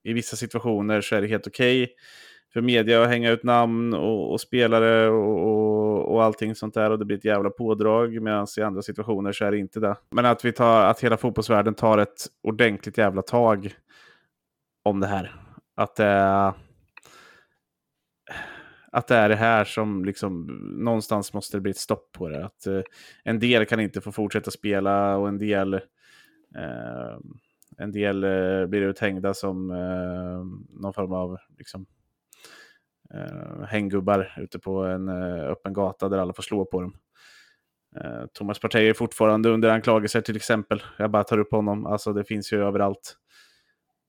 [0.03, 1.95] i vissa situationer så är det helt okej okay
[2.53, 6.91] för media att hänga ut namn och, och spelare och, och, och allting sånt där
[6.91, 9.95] och det blir ett jävla pådrag medan i andra situationer så är det inte det.
[10.11, 13.75] Men att vi tar, att hela fotbollsvärlden tar ett ordentligt jävla tag
[14.83, 15.35] om det här.
[15.75, 16.53] Att det är,
[18.91, 20.45] att det är det här som liksom
[20.83, 22.45] någonstans måste det bli ett stopp på det.
[22.45, 22.81] Att uh,
[23.23, 25.79] en del kan inte få fortsätta spela och en del
[26.57, 27.17] Eh,
[27.77, 30.45] en del eh, blir uthängda som eh,
[30.81, 31.85] någon form av liksom,
[33.13, 36.93] eh, hänggubbar ute på en eh, öppen gata där alla får slå på dem.
[37.95, 40.83] Eh, Thomas Partey är fortfarande under anklagelser till exempel.
[40.97, 41.85] Jag bara tar upp honom.
[41.85, 43.17] Alltså det finns ju överallt.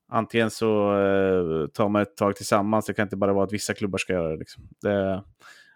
[0.08, 2.86] Antingen så eh, tar man ett tag tillsammans.
[2.86, 4.36] Det kan inte bara vara att vissa klubbar ska göra det.
[4.36, 4.68] Liksom.
[4.82, 5.22] det är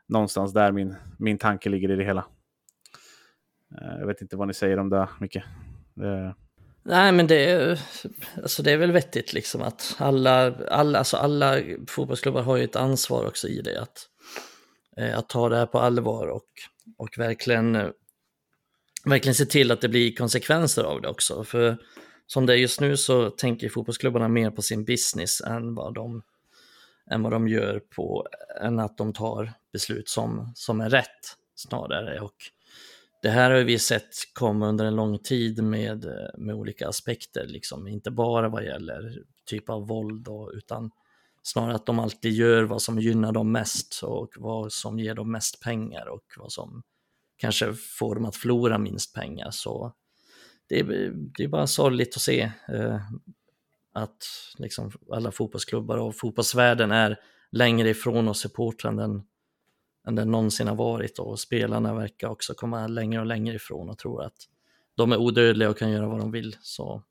[0.06, 2.24] någonstans där min, min tanke ligger i det hela.
[3.80, 5.38] Eh, jag vet inte vad ni säger om det, Micke.
[5.94, 6.34] Det,
[6.84, 7.80] Nej, men det är,
[8.42, 12.76] alltså det är väl vettigt liksom att alla, alla, alltså alla fotbollsklubbar har ju ett
[12.76, 13.80] ansvar också i det.
[13.80, 14.08] Att,
[14.96, 16.48] eh, att ta det här på allvar och,
[16.98, 17.88] och verkligen, eh,
[19.04, 21.44] verkligen se till att det blir konsekvenser av det också.
[21.44, 21.78] För
[22.26, 26.22] som det är just nu så tänker fotbollsklubbarna mer på sin business än vad de,
[27.10, 28.26] än vad de gör på,
[28.60, 32.20] än att de tar beslut som, som är rätt snarare.
[32.20, 32.34] Och
[33.22, 36.06] det här har vi sett komma under en lång tid med,
[36.38, 37.88] med olika aspekter, liksom.
[37.88, 40.90] inte bara vad gäller typ av våld, då, utan
[41.42, 45.32] snarare att de alltid gör vad som gynnar dem mest och vad som ger dem
[45.32, 46.82] mest pengar och vad som
[47.36, 49.50] kanske får dem att förlora minst pengar.
[49.50, 49.92] Så
[50.68, 53.00] det är, det är bara sorgligt att se eh,
[53.92, 54.24] att
[54.58, 57.20] liksom alla fotbollsklubbar och fotbollsvärlden är
[57.50, 59.00] längre ifrån oss supportrar.
[59.00, 59.22] än
[60.06, 63.98] än den någonsin har varit och spelarna verkar också komma längre och längre ifrån och
[63.98, 64.36] tror att
[64.94, 66.56] de är odödliga och kan göra vad de vill.
[66.60, 67.02] Så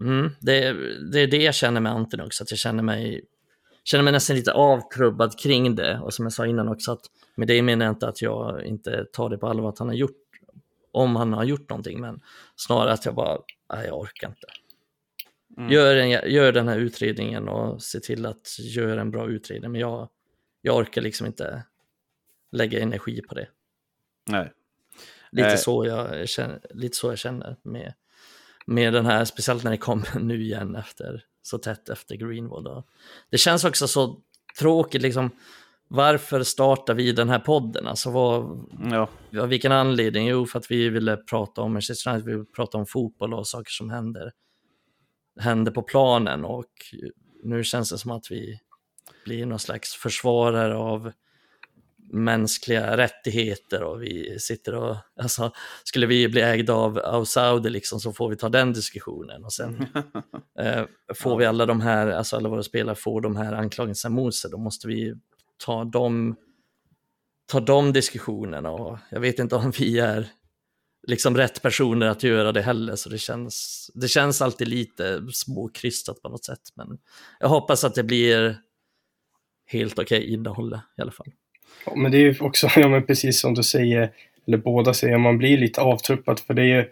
[0.00, 0.72] mm, det,
[1.12, 3.24] det är det jag känner med också, att jag känner mig,
[3.84, 6.00] känner mig nästan lite avtrubbad kring det.
[6.02, 7.04] Och som jag sa innan också, att
[7.34, 9.94] med det menar jag inte att jag inte tar det på allvar att han har
[9.94, 10.20] gjort,
[10.92, 12.20] om han har gjort någonting, men
[12.56, 13.38] snarare att jag bara,
[13.74, 14.46] nej jag orkar inte.
[15.56, 15.72] Mm.
[15.72, 19.80] Gör, en, gör den här utredningen och se till att göra en bra utredning, men
[19.80, 20.08] jag,
[20.66, 21.62] jag orkar liksom inte
[22.52, 23.48] lägga energi på det.
[24.26, 24.52] Nej.
[25.30, 25.56] Lite, eh.
[25.56, 27.94] så, jag känner, lite så jag känner med,
[28.66, 32.82] med den här, speciellt när det kommer nu igen efter så tätt efter Greenwood.
[33.30, 34.22] Det känns också så
[34.58, 35.30] tråkigt, liksom,
[35.88, 37.86] varför startar vi den här podden?
[37.86, 38.64] Alltså vad,
[39.30, 39.46] ja.
[39.46, 40.28] vilken anledning?
[40.28, 43.46] Jo, för att vi ville prata om Manchester United, vi ville prata om fotboll och
[43.46, 44.32] saker som händer,
[45.40, 46.72] händer på planen och
[47.42, 48.60] nu känns det som att vi
[49.24, 51.12] blir någon slags försvarare av
[52.12, 55.52] mänskliga rättigheter och vi sitter och, alltså,
[55.84, 59.52] skulle vi bli ägda av, av Saudi liksom så får vi ta den diskussionen och
[59.52, 59.86] sen
[60.58, 60.84] eh,
[61.14, 64.50] får vi alla de här, alltså alla våra spelare får de här anklagelserna mot sig,
[64.50, 65.14] då måste vi
[65.64, 66.36] ta dem,
[67.46, 70.28] ta de diskussionerna och jag vet inte om vi är
[71.06, 76.22] liksom rätt personer att göra det heller, så det känns, det känns alltid lite småkrystat
[76.22, 76.60] på något sätt.
[76.74, 76.98] Men
[77.40, 78.58] jag hoppas att det blir
[79.66, 81.26] helt okej okay innehåll i alla fall.
[81.86, 84.10] Ja, men det är ju också, ja men precis som du säger,
[84.46, 86.84] eller båda säger, man blir lite avtruppad för det är ju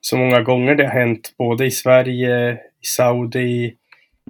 [0.00, 3.74] så många gånger det har hänt, både i Sverige, i Saudi,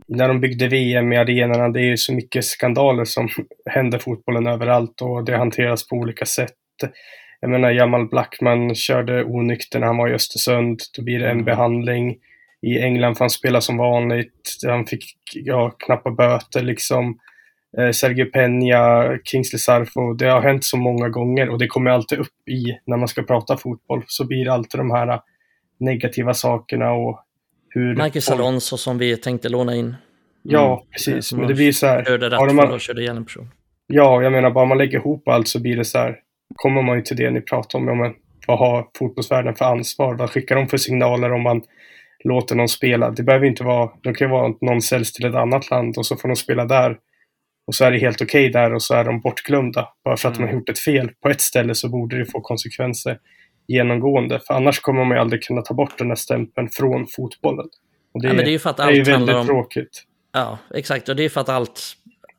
[0.07, 1.69] när de byggde VM i arenorna.
[1.69, 3.29] Det är ju så mycket skandaler som
[3.71, 6.55] händer fotbollen överallt och det hanteras på olika sätt.
[7.41, 10.81] Jag menar, Jamal Blackman körde onykter när han var i Östersund.
[10.97, 11.45] Då blir det en mm.
[11.45, 12.17] behandling.
[12.63, 14.57] I England får han spela som vanligt.
[14.67, 17.19] Han fick ja, knappa böter liksom.
[17.79, 20.15] Eh, Sergio Peña, Kingsley Sarfo.
[20.15, 23.23] Det har hänt så många gånger och det kommer alltid upp i, när man ska
[23.23, 25.21] prata fotboll, så blir det alltid de här
[25.81, 27.25] negativa sakerna och
[27.69, 27.97] hur...
[27.97, 28.41] Marcus folk...
[28.41, 29.97] Alonso som vi tänkte låna in.
[30.43, 30.87] Ja, mm.
[30.91, 31.33] precis.
[31.33, 32.05] Men det blir så här...
[32.05, 32.73] Körde rätt man...
[32.73, 33.51] och körde ihjäl en person.
[33.87, 36.17] Ja, jag menar bara man lägger ihop allt så blir det så här.
[36.55, 37.89] Kommer man ju till det ni pratar om.
[37.89, 38.15] Ja, men,
[38.47, 40.15] vad har fotbollsvärlden för ansvar?
[40.15, 41.63] Vad skickar de för signaler om man
[42.25, 43.11] låter någon spela?
[43.11, 43.91] Det behöver inte vara...
[44.03, 46.37] Det kan ju vara att någon säljs till ett annat land och så får de
[46.37, 46.99] spela där.
[47.69, 49.89] Och så är det helt okej okay där och så är de bortglömda.
[50.05, 50.47] Bara för att mm.
[50.47, 53.19] de har gjort ett fel på ett ställe så borde det få konsekvenser
[53.67, 54.41] genomgående.
[54.47, 57.67] För annars kommer man ju aldrig kunna ta bort den här stämpeln från fotbollen.
[58.15, 59.47] Och det, ja, men det är ju för att allt är väldigt om...
[59.47, 60.05] tråkigt.
[60.33, 61.09] Ja, exakt.
[61.09, 61.83] Och det är för att allt,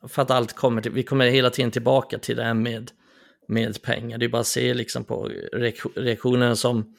[0.07, 2.91] för att allt kommer till, vi kommer hela tiden tillbaka till det här med,
[3.47, 4.17] med pengar.
[4.17, 5.31] Det är bara att se liksom på
[5.95, 6.95] reaktionen som,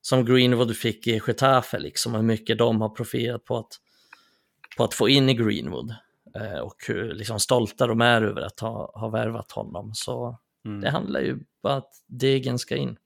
[0.00, 3.72] som Greenwood fick i Getafe, liksom, hur mycket de har profiterat på att,
[4.76, 5.94] på att få in i Greenwood.
[6.34, 9.90] Eh, och hur liksom, stolta de är över att ha, ha värvat honom.
[9.94, 10.80] Så mm.
[10.80, 12.96] det handlar ju bara att degen ska in.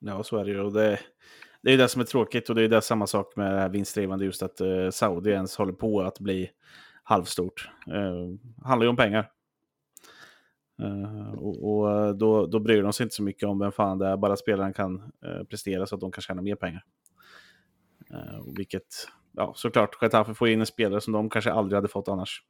[0.00, 0.70] Ja, så är det ju.
[0.70, 0.98] Det,
[1.62, 3.68] det är det som är tråkigt och det är det samma sak med det här
[3.68, 6.50] vinstdrivande, just att uh, Saudi ens håller på att bli
[7.02, 7.70] halvstort.
[7.88, 9.30] Uh, handlar ju om pengar.
[10.82, 14.06] Uh, och, och då, då bryr de sig inte så mycket om vem fan det
[14.06, 16.84] är, bara spelaren kan uh, prestera så att de kan tjäna mer pengar.
[18.10, 19.08] Uh, vilket,
[19.38, 22.42] ja såklart, Getafe får in en spelare som de kanske aldrig hade fått annars.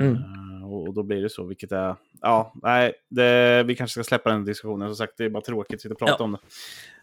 [0.00, 0.16] Mm.
[0.64, 4.30] och, och, då blir det så, vilket är, ja, nej, det, vi kanske ska släppa
[4.30, 4.88] den diskussionen.
[4.88, 6.24] Som sagt, det är bara tråkigt att sitta och prata ja.
[6.24, 6.38] om det.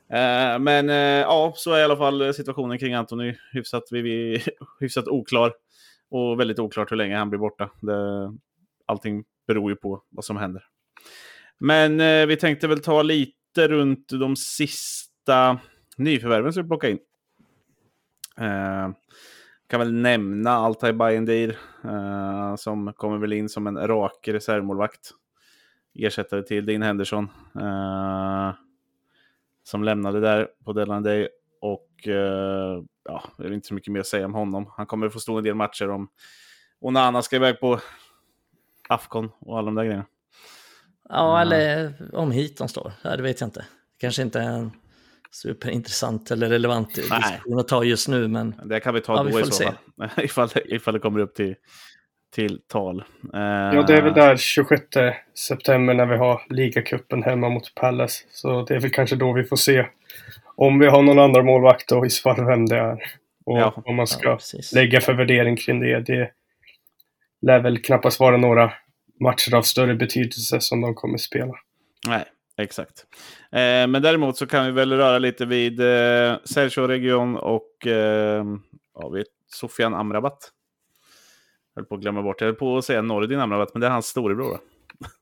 [0.07, 4.41] Uh, men uh, ja, så är i alla fall situationen kring Anthony hyfsat, vi, vi,
[4.79, 5.53] hyfsat oklar.
[6.09, 7.69] Och väldigt oklart hur länge han blir borta.
[7.81, 8.33] Det,
[8.85, 10.63] allting beror ju på vad som händer.
[11.59, 15.59] Men uh, vi tänkte väl ta lite runt de sista
[15.97, 16.99] nyförvärven som vi plockar in.
[18.41, 18.93] Uh,
[19.67, 25.11] kan väl nämna Altai Bayendir uh, som kommer väl in som en rak reservmålvakt.
[25.93, 27.29] Ersättare till Dean Henderson.
[27.55, 28.53] Uh,
[29.63, 31.29] som lämnade där på deadline day.
[31.61, 34.71] Och uh, ja, det är inte så mycket mer att säga om honom.
[34.77, 36.09] Han kommer få stå en del matcher om
[36.79, 37.79] Onana ska iväg på
[38.89, 40.05] Afcon och alla de där grejerna.
[41.09, 42.91] Ja, eller om hit de står.
[43.01, 43.65] Ja, det vet jag inte.
[43.97, 44.71] Kanske inte en
[45.35, 47.19] superintressant eller relevant Nej.
[47.21, 49.63] diskussion att ta just nu, men det kan vi ta ja, då vi i så
[49.63, 49.75] fall.
[50.17, 51.55] ifall, ifall det kommer upp till,
[52.35, 53.03] till tal.
[53.31, 54.83] Ja, det är väl där 26
[55.47, 58.23] september när vi har ligacupen hemma mot Palace.
[58.31, 59.85] Så det är väl kanske då vi får se
[60.55, 62.97] om vi har någon annan målvakt och i så fall vem det är.
[63.45, 63.81] Och ja.
[63.85, 64.39] vad man ska ja,
[64.73, 65.99] lägga för värdering kring det.
[65.99, 66.31] Det
[67.41, 68.73] lär väl knappast vara några
[69.19, 71.53] matcher av större betydelse som de kommer spela.
[72.07, 72.25] Nej,
[72.57, 73.05] exakt.
[73.51, 78.45] Eh, men däremot så kan vi väl röra lite vid eh, Sergio Region och eh,
[78.93, 80.51] ja, vid Sofian Amrabat.
[81.73, 83.87] Jag höll på att glömma bort, jag höll på att säga Nordin Amrabat, men det
[83.87, 84.59] är hans storebror.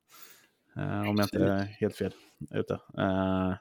[0.77, 2.13] eh, om jag inte är helt fel
[2.51, 2.73] ute.
[2.73, 3.53] Eh,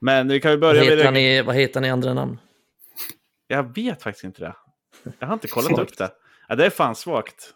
[0.00, 1.38] men vi kan ju börja vad heter med...
[1.38, 2.38] I, vad heter han i andra namn?
[3.46, 4.54] Jag vet faktiskt inte det.
[5.18, 6.10] Jag har inte kollat upp det.
[6.48, 7.54] Ja, det är fan svagt.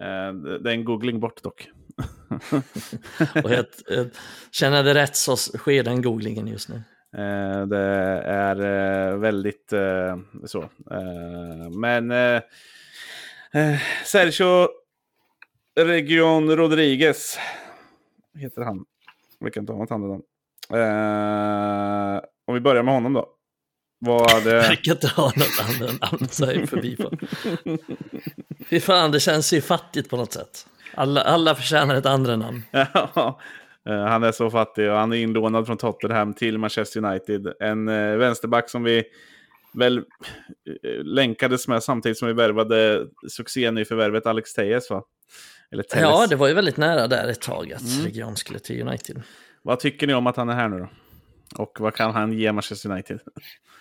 [0.00, 1.68] Eh, det är en googling bort dock.
[3.44, 4.10] och jag, jag,
[4.50, 6.82] känner det rätt så sker den googlingen just nu.
[7.16, 7.78] Eh, det
[8.24, 9.72] är eh, väldigt
[10.46, 10.68] så.
[11.70, 12.12] men
[14.04, 14.68] Sergio
[15.80, 17.38] Region Rodriguez
[18.38, 18.84] heter han.
[19.40, 20.22] Vi kan ta något annat namn.
[22.46, 23.38] om vi börjar med honom då.
[24.00, 24.54] Vad det...
[24.54, 26.96] Jag kan inte ha något annat namn, säger förbi.
[28.70, 30.66] Fy fan, det känns ju fattigt på något sätt.
[30.98, 32.62] Alla, alla förtjänar ett andra namn.
[33.88, 37.52] Eh, han är så fattig och han är inlånad från Tottenham till Manchester United.
[37.60, 39.04] En uh, vänsterback som vi
[39.74, 40.04] väl uh,
[41.04, 45.02] länkades med samtidigt som vi värvade succén i förvärvet Alex Tejes va?
[45.72, 48.04] Eller Ja, det var ju väldigt nära där ett tag att mm.
[48.04, 49.22] Region skulle till United.
[49.62, 50.88] Vad tycker ni om att han är här nu då?
[51.62, 53.20] Och vad kan han ge Manchester United?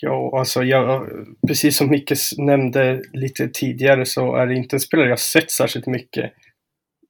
[0.00, 1.08] Ja, alltså jag,
[1.46, 5.86] precis som Micke nämnde lite tidigare så är det inte en spelare jag sett särskilt
[5.86, 6.32] mycket.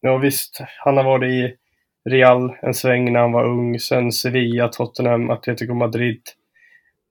[0.00, 1.54] ja visst, han har varit i
[2.10, 6.22] Real en sväng när han var ung, sen Sevilla, Tottenham, Atletico Madrid.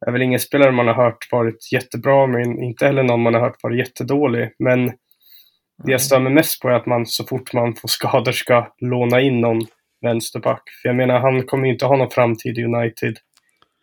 [0.08, 3.42] är väl ingen spelare man har hört varit jättebra, men inte heller någon man har
[3.42, 4.50] hört varit jättedålig.
[4.60, 4.86] Men
[5.84, 8.68] det jag stör mig mest på är att man så fort man får skador ska
[8.80, 9.62] låna in någon
[10.02, 10.64] vänsterback.
[10.82, 13.18] För jag menar, han kommer ju inte ha någon framtid i United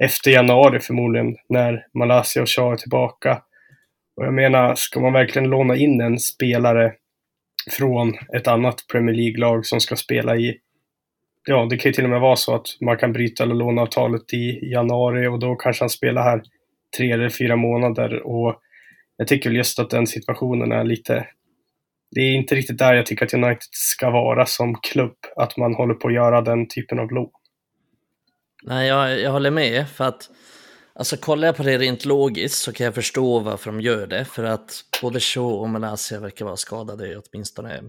[0.03, 3.43] efter januari förmodligen, när Malaysia och Shah är tillbaka.
[4.17, 6.93] Och jag menar, ska man verkligen låna in en spelare
[7.71, 10.59] från ett annat Premier League-lag som ska spela i
[11.49, 13.83] Ja, det kan ju till och med vara så att man kan bryta eller låna
[13.83, 16.43] avtalet i januari och då kanske han spelar här
[16.97, 18.61] tre eller fyra månader och
[19.17, 21.27] jag tycker väl just att den situationen är lite
[22.11, 25.75] det är inte riktigt där jag tycker att United ska vara som klubb, att man
[25.75, 27.31] håller på att göra den typen av lån.
[28.63, 30.31] Nej, jag, jag håller med, för att
[30.93, 34.25] alltså kollar jag på det rent logiskt så kan jag förstå varför de gör det,
[34.25, 37.83] för att både Shaw och Malaysia verkar vara skadade åtminstone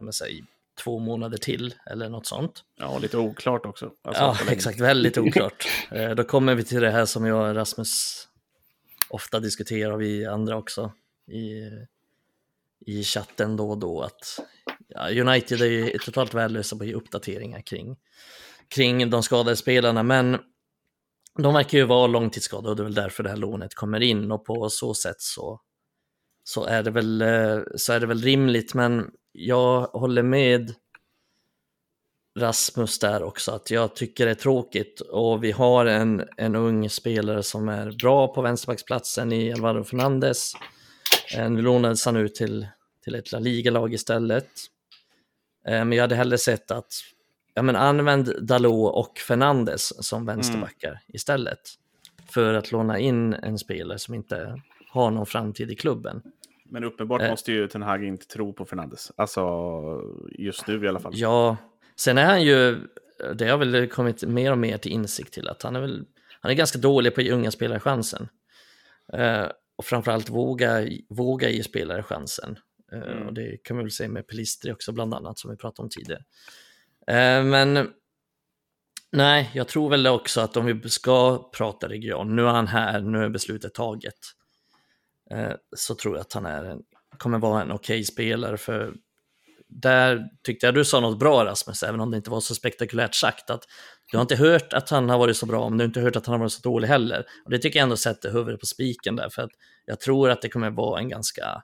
[0.00, 0.44] jag säga,
[0.84, 2.64] två månader till eller något sånt.
[2.76, 3.92] Ja, lite oklart också.
[4.02, 5.68] Alltså, ja, exakt, väldigt oklart.
[5.90, 8.24] Eh, då kommer vi till det här som jag och Rasmus
[9.08, 10.92] ofta diskuterar, vi andra också,
[11.30, 11.70] i,
[12.86, 14.40] i chatten då och då, att
[14.88, 17.96] ja, United är ju totalt värdelösa på att ge uppdateringar kring,
[18.74, 20.38] kring de skadade spelarna, men
[21.38, 24.32] de verkar ju vara långtidsskadade och det är väl därför det här lånet kommer in
[24.32, 25.60] och på så sätt så,
[26.44, 30.74] så, är, det väl, eh, så är det väl rimligt, men jag håller med
[32.38, 36.90] Rasmus där också, att jag tycker det är tråkigt och vi har en, en ung
[36.90, 40.52] spelare som är bra på vänsterbacksplatsen i Alvaro Fernandes.
[41.36, 42.66] Nu lånades han ut till,
[43.04, 44.48] till ett La Liga-lag istället.
[45.66, 46.92] Eh, men jag hade hellre sett att,
[47.58, 51.00] ja men använd Dalot och Fernandes som vänsterbackar mm.
[51.08, 51.60] istället.
[52.28, 56.22] För att låna in en spelare som inte har någon framtid i klubben.
[56.64, 57.30] Men uppenbart eh.
[57.30, 59.12] måste ju Ten Hag inte tro på Fernandes.
[59.16, 59.42] Alltså
[60.38, 61.12] just nu i alla fall.
[61.14, 61.56] Ja,
[61.96, 62.78] sen är han ju,
[63.34, 66.04] det har väl kommit mer och mer till insikt till att han är väl,
[66.40, 68.28] han är ganska dålig på att ge unga spelare chansen.
[69.12, 69.46] Eh,
[69.76, 72.58] och framförallt våga, våga ge spelare chansen.
[72.92, 73.26] Eh, mm.
[73.26, 75.90] Och det kan man väl säga med Pelistri också bland annat som vi pratade om
[75.90, 76.22] tidigare.
[77.08, 77.90] Eh, men
[79.12, 83.00] nej, jag tror väl också att om vi ska prata region, nu är han här,
[83.00, 84.18] nu är beslutet taget.
[85.30, 86.82] Eh, så tror jag att han är en,
[87.18, 88.56] kommer vara en okej okay spelare.
[88.56, 88.94] För
[89.68, 93.14] där tyckte jag du sa något bra Rasmus, även om det inte var så spektakulärt
[93.14, 93.50] sagt.
[93.50, 93.62] att
[94.10, 96.16] Du har inte hört att han har varit så bra, men du har inte hört
[96.16, 97.26] att han har varit så dålig heller.
[97.44, 99.50] Och det tycker jag ändå sätter huvudet på spiken där, för att
[99.84, 101.62] jag tror att det kommer vara en ganska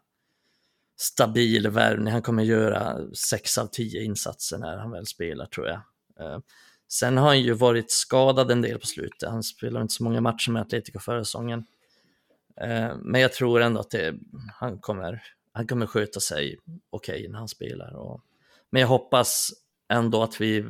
[0.96, 2.12] stabil värvning.
[2.12, 5.80] Han kommer göra sex av tio insatser när han väl spelar, tror jag.
[6.20, 6.38] Eh,
[6.88, 9.28] sen har han ju varit skadad en del på slutet.
[9.28, 11.66] Han spelar inte så många matcher med Atletico förra säsongen.
[12.60, 14.14] Eh, men jag tror ändå att det,
[14.52, 15.22] han, kommer,
[15.52, 16.58] han kommer sköta sig
[16.90, 17.96] okej okay när han spelar.
[17.96, 18.20] Och,
[18.70, 19.50] men jag hoppas
[19.88, 20.66] ändå att vi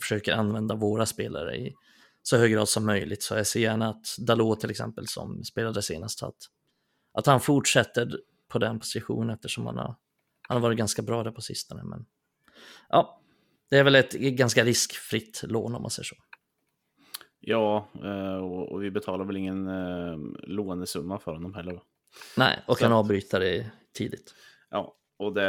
[0.00, 1.74] försöker använda våra spelare i
[2.22, 3.22] så hög grad som möjligt.
[3.22, 6.36] Så jag ser gärna att Dalot till exempel som spelade senast, att,
[7.12, 8.20] att han fortsätter
[8.56, 9.94] på den positionen eftersom han har,
[10.48, 11.84] han har varit ganska bra där på sistone.
[11.84, 12.06] Men
[12.88, 13.20] ja,
[13.70, 16.16] det är väl ett ganska riskfritt lån om man säger så.
[17.40, 21.80] Ja, eh, och vi betalar väl ingen eh, lånesumma för honom heller.
[22.36, 24.34] Nej, och kan avbryta det tidigt.
[24.70, 25.42] Ja, och det,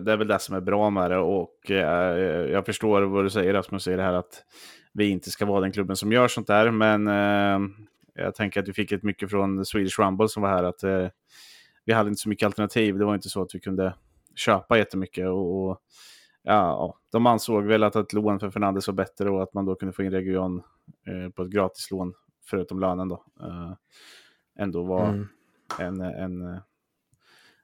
[0.00, 1.18] det, är väl det som är bra med det.
[1.18, 4.44] Och eh, jag förstår vad du säger Rasmus, säger det här att
[4.92, 6.70] vi inte ska vara den klubben som gör sånt där.
[6.70, 7.06] Men
[8.14, 11.12] jag tänker att vi fick ett mycket från Swedish Rumble som var här att
[11.84, 12.98] vi hade inte så mycket alternativ.
[12.98, 13.94] Det var inte så att vi kunde
[14.34, 15.28] köpa jättemycket.
[15.28, 15.80] Och, och
[16.42, 19.74] ja, de ansåg väl att ett lån för Fernandes var bättre och att man då
[19.74, 20.62] kunde få in Region
[21.06, 22.14] eh, på ett gratislån,
[22.46, 23.72] förutom lönen då, eh,
[24.58, 25.28] ändå var mm.
[25.78, 26.60] en, en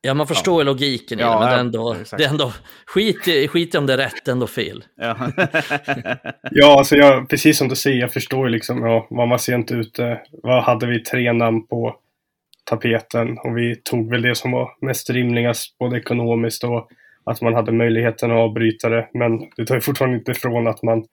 [0.01, 0.65] Ja, man förstår ja.
[0.65, 2.53] logiken i ja, det, men det är ändå, det är ändå
[2.87, 4.85] skit, skit om det är rätt, ändå fel.
[4.97, 5.17] Ja,
[6.51, 9.71] ja alltså jag, precis som du säger, jag förstår ju liksom, ja, man var sent
[9.71, 10.21] ute.
[10.43, 11.97] Vad hade vi tre namn på
[12.67, 16.89] tapeten och vi tog väl det som var mest rimligast, både ekonomiskt och
[17.25, 19.09] att man hade möjligheten att avbryta det.
[19.15, 21.05] Men det tar ju fortfarande inte ifrån att man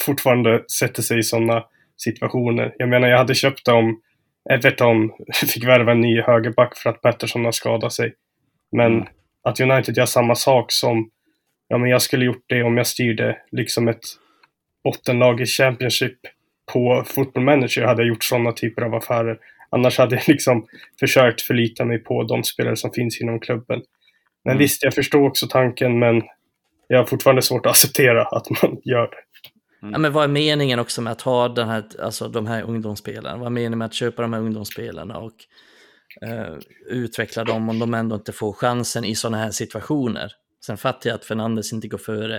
[0.00, 1.64] fortfarande sätter sig i sådana
[1.96, 2.74] situationer.
[2.78, 4.00] Jag menar, jag hade köpt om
[4.50, 5.10] Everton
[5.52, 8.14] fick värva en ny högerback för att Pettersson har skadat sig.
[8.72, 9.06] Men mm.
[9.42, 11.10] att United gör samma sak som,
[11.68, 14.04] ja men jag skulle gjort det om jag styrde liksom ett
[14.84, 16.18] bottenlag i Championship
[16.72, 19.38] på Football Manager hade jag gjort sådana typer av affärer.
[19.74, 20.66] Annars hade jag liksom
[21.00, 23.82] försökt förlita mig på de spelare som finns inom klubben.
[24.44, 24.58] Men mm.
[24.58, 26.22] visst, jag förstår också tanken, men
[26.88, 29.16] jag har fortfarande svårt att acceptera att man gör det.
[29.82, 29.92] Mm.
[29.92, 33.36] Ja, men vad är meningen också med att ha den här, alltså, de här ungdomsspelarna?
[33.36, 35.32] Vad är meningen med att köpa de här ungdomsspelarna och
[36.26, 40.32] uh, utveckla dem om de ändå inte får chansen i sådana här situationer?
[40.66, 42.38] Sen fattar jag att Fernandes inte går före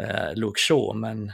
[0.00, 1.32] eh, Luke Shaw, men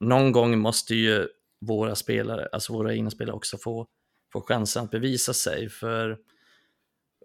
[0.00, 1.26] någon gång måste ju
[1.66, 3.86] våra spelare, alltså våra egna spelare också få,
[4.34, 5.68] få chansen att bevisa sig.
[5.68, 6.18] För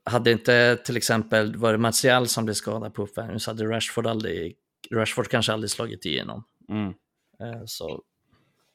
[0.05, 4.55] hade inte till exempel varit Martial som blev skadad på uppvärmning så hade Rashford, aldrig,
[4.91, 6.43] Rashford kanske aldrig slagit igenom.
[6.69, 6.87] Mm.
[7.39, 8.01] Eh, Så,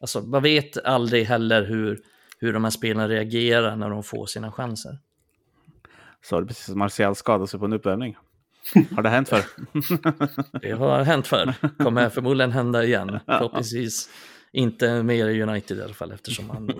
[0.00, 2.00] alltså, man vet aldrig heller hur,
[2.38, 4.98] hur de här spelarna reagerar när de får sina chanser.
[6.22, 8.16] Sa du precis att Martial skadade sig på en uppvärmning?
[8.96, 9.44] Har det hänt förr?
[10.60, 13.20] Det har hänt förr, kommer förmodligen hända igen.
[13.26, 14.10] Förhoppningsvis
[14.52, 16.70] inte mer i United i alla fall eftersom han,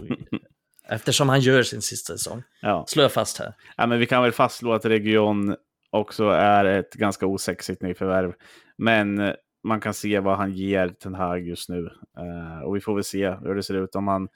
[0.89, 2.43] eftersom han gör sin sista säsong.
[2.61, 2.85] ja.
[2.89, 3.55] Slår jag fast här.
[3.77, 5.57] ja, men vi kan väl fastslå att Region
[5.91, 8.33] också är ett ganska osexigt nyförvärv.
[8.77, 11.91] Men eh, man kan se vad han ger Ten Hag just nu.
[12.19, 13.95] Eh, och vi får väl se hur det ser ut.
[13.95, 14.29] Om han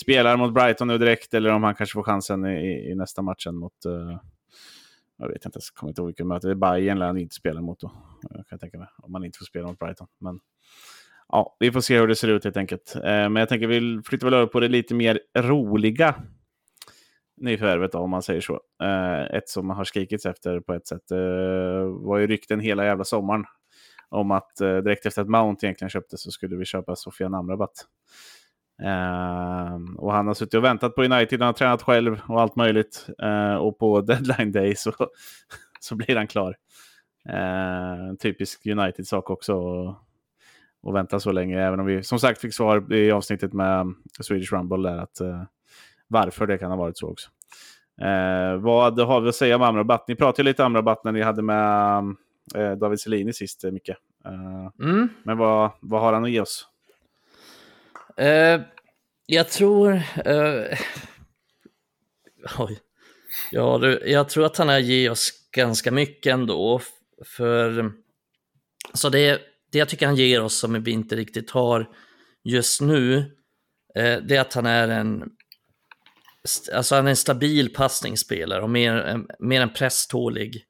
[0.00, 3.56] spelar mot Brighton nu direkt eller om han kanske får chansen i, i nästa matchen
[3.56, 3.84] mot...
[3.84, 4.20] eh,
[5.18, 6.46] jag vet inte, jag kommer inte ihåg vilket möte.
[6.46, 7.88] Det är Bayern eller han inte spelar mot då.
[7.88, 8.88] Kan jag tänka mig.
[8.98, 10.06] Om man inte får spela mot Brighton.
[10.18, 10.40] Men
[11.32, 12.96] ja, vi får se hur det ser ut helt enkelt.
[12.96, 16.14] Eh, men jag tänker vi flyttar väl över på det lite mer roliga
[17.36, 18.60] nyförvärvet om man säger så.
[18.82, 21.10] Eh, ett som har skrikits efter på ett sätt.
[21.10, 23.44] Eh, var ju rykten hela jävla sommaren
[24.08, 27.86] om att eh, direkt efter att Mount egentligen köptes så skulle vi köpa Sofia Amrabat.
[28.82, 32.56] Eh, och han har suttit och väntat på United, han har tränat själv och allt
[32.56, 33.06] möjligt.
[33.22, 34.92] Eh, och på deadline day så,
[35.80, 36.56] så blir han klar.
[37.28, 39.54] Eh, en typisk United-sak också.
[40.86, 44.52] Och, vänta så länge, även om vi som sagt fick svar i avsnittet med Swedish
[44.52, 45.42] Rumble där att eh,
[46.08, 47.30] varför det kan ha varit så också.
[48.00, 50.08] Eh, vad har vi att säga om Amrabat?
[50.08, 51.98] Ni pratade lite Amrabat när ni hade med
[52.54, 53.88] eh, David Selini sist, eh, Micke.
[53.88, 55.08] Eh, Mm.
[55.22, 56.66] men vad, vad har han att ge oss?
[58.16, 58.60] Eh,
[59.26, 59.92] jag tror...
[60.24, 60.78] Eh,
[62.58, 62.78] oj.
[63.52, 66.80] Ja, du, jag tror att han har ge oss ganska mycket ändå.
[67.24, 67.92] För
[68.92, 69.40] så det,
[69.76, 71.88] det jag tycker han ger oss som vi inte riktigt har
[72.44, 73.16] just nu,
[73.94, 75.30] eh, det är att han är en
[76.74, 80.64] Alltså han är en stabil passningsspelare och mer, en- mer en presstålig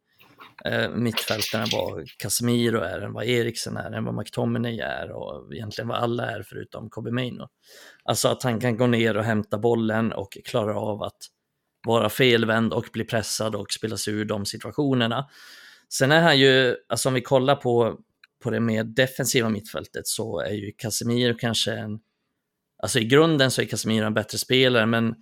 [0.65, 5.55] eh, mittfältare än vad Casemiro är, än vad Eriksen är, än vad McTominay är och
[5.55, 7.49] egentligen vad alla är förutom Kobe Maino.
[8.05, 11.19] Alltså att han kan gå ner och hämta bollen och klara av att
[11.87, 15.29] vara felvänd och bli pressad och spela sig ur de situationerna.
[15.93, 17.99] Sen är han ju, alltså om vi kollar på,
[18.43, 22.01] på det mer defensiva mittfältet så är ju Casemiro kanske en,
[22.83, 25.15] alltså i grunden så är Casemiro en bättre spelare, men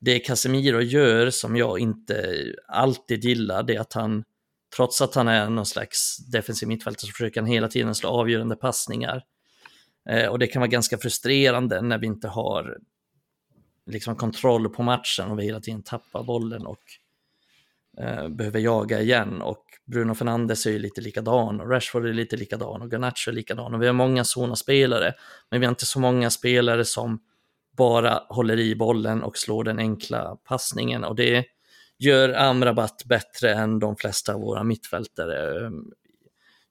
[0.00, 2.34] det Casemiro gör som jag inte
[2.68, 4.24] alltid gillar, det är att han,
[4.76, 8.56] trots att han är någon slags defensiv mittfältare, så försöker han hela tiden slå avgörande
[8.56, 9.24] passningar.
[10.08, 12.78] Eh, och det kan vara ganska frustrerande när vi inte har
[13.86, 16.82] liksom kontroll på matchen och vi hela tiden tappar bollen och
[18.00, 19.42] eh, behöver jaga igen.
[19.42, 23.32] Och Bruno Fernandes är ju lite likadan och Rashford är lite likadan och Garnacho är
[23.32, 23.74] likadan.
[23.74, 25.12] Och vi har många sådana spelare,
[25.50, 27.18] men vi har inte så många spelare som
[27.76, 31.04] bara håller i bollen och slår den enkla passningen.
[31.04, 31.44] Och det
[31.98, 35.70] gör Amrabat bättre än de flesta av våra mittfältare.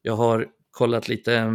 [0.01, 1.51] Jag har kollat lite eh,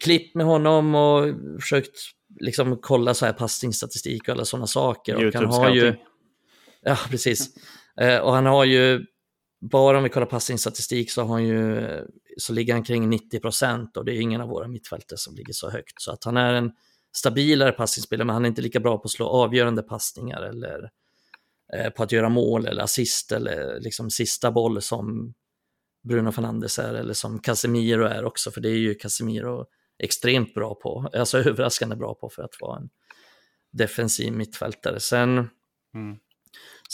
[0.00, 1.96] klipp med honom och försökt
[2.40, 5.26] liksom kolla så här passningsstatistik och alla sådana saker.
[5.26, 5.94] Och han har ju,
[6.82, 7.54] ja, precis.
[8.00, 9.06] Eh, och han har ju,
[9.60, 11.88] bara om vi kollar passningsstatistik så, har han ju,
[12.36, 15.52] så ligger han kring 90 procent och det är ingen av våra mittfältare som ligger
[15.52, 16.02] så högt.
[16.02, 16.72] Så att han är en
[17.12, 20.90] stabilare passningsspelare, men han är inte lika bra på att slå avgörande passningar eller
[21.74, 25.34] eh, på att göra mål eller assist eller liksom sista boll som
[26.02, 29.66] Bruno Fernandes är eller som Casemiro är också, för det är ju Casemiro
[29.98, 32.90] extremt bra på, alltså överraskande bra på för att vara en
[33.72, 35.00] defensiv mittfältare.
[35.00, 35.48] Sen,
[35.94, 36.16] Mm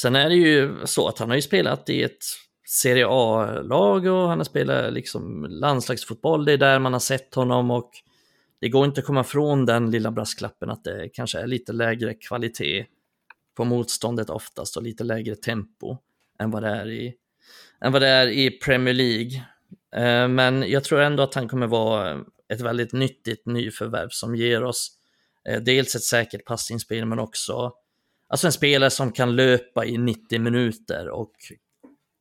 [0.00, 2.24] sen är det ju så att han har ju spelat i ett
[2.68, 7.70] Serie A-lag och han har spelat liksom landslagsfotboll, det är där man har sett honom
[7.70, 7.90] och
[8.60, 12.14] det går inte att komma från den lilla brasklappen att det kanske är lite lägre
[12.14, 12.86] kvalitet
[13.56, 15.96] på motståndet oftast och lite lägre tempo
[16.38, 17.14] än vad det är i,
[17.80, 19.44] än vad det är i Premier League.
[19.96, 24.64] Eh, men jag tror ändå att han kommer vara ett väldigt nyttigt nyförvärv som ger
[24.64, 24.90] oss
[25.48, 27.72] eh, dels ett säkert passningsspel men också
[28.28, 31.32] alltså en spelare som kan löpa i 90 minuter och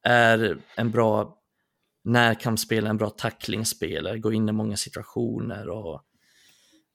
[0.04, 1.38] är en bra
[2.04, 6.02] närkampsspelare, en bra tacklingsspelare, går in i många situationer och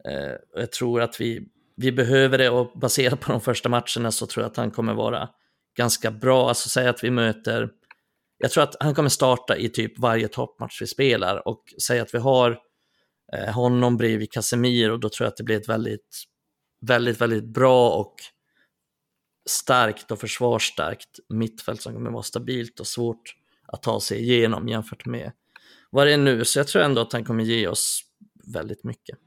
[0.09, 4.11] eh, och jag tror att vi, vi behöver det och baserat på de första matcherna
[4.11, 5.29] så tror jag att han kommer vara
[5.77, 6.49] ganska bra.
[6.49, 7.71] Alltså säga att vi möter,
[8.39, 12.15] jag tror att han kommer starta i typ varje toppmatch vi spelar och säga att
[12.15, 12.59] vi har
[13.33, 16.25] eh, honom bredvid Casemiro, då tror jag att det blir ett väldigt,
[16.87, 18.15] väldigt, väldigt bra och
[19.51, 23.37] starkt och försvarsstarkt mittfält som kommer vara stabilt och svårt
[23.67, 25.33] att ta sig igenom jämfört med
[25.91, 28.03] vad det är nu, så jag tror ändå att han kommer ge oss
[28.53, 29.19] väldigt mycket.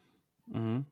[0.53, 0.85] Mm.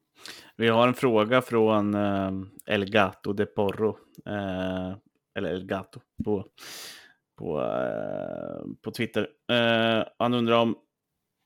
[0.55, 2.31] Vi har en fråga från eh,
[2.65, 3.97] El Gato de Porro.
[4.25, 4.95] Eh,
[5.35, 6.45] eller El Gato på,
[7.37, 9.27] på, eh, på Twitter.
[9.51, 10.75] Eh, han undrar om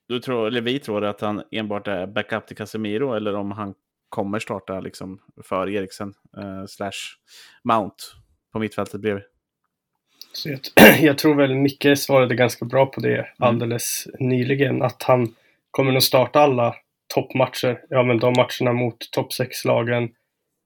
[0.07, 3.73] du tror, eller vi tror att han enbart är backup till Casemiro eller om han
[4.10, 7.16] kommer starta liksom för Eriksen eh, slash
[7.64, 7.95] Mount
[8.53, 9.24] på mittfältet bredvid.
[10.34, 10.60] Så jag,
[10.99, 13.28] jag, tror väl Micke svarade ganska bra på det mm.
[13.38, 14.30] alldeles mm.
[14.30, 14.82] nyligen.
[14.82, 15.36] Att han
[15.72, 16.76] kommer nog starta alla
[17.14, 17.82] toppmatcher.
[17.89, 20.10] Ja, men de matcherna mot topp 6-lagen.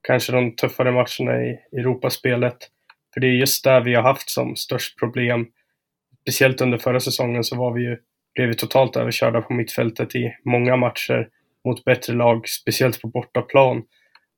[0.07, 2.57] Kanske de tuffare matcherna i Europaspelet.
[3.13, 5.47] För det är just där vi har haft som störst problem.
[6.21, 7.97] Speciellt under förra säsongen så var vi ju,
[8.33, 11.27] blev vi totalt överkörda på mittfältet i många matcher
[11.65, 13.77] mot bättre lag, speciellt på bortaplan.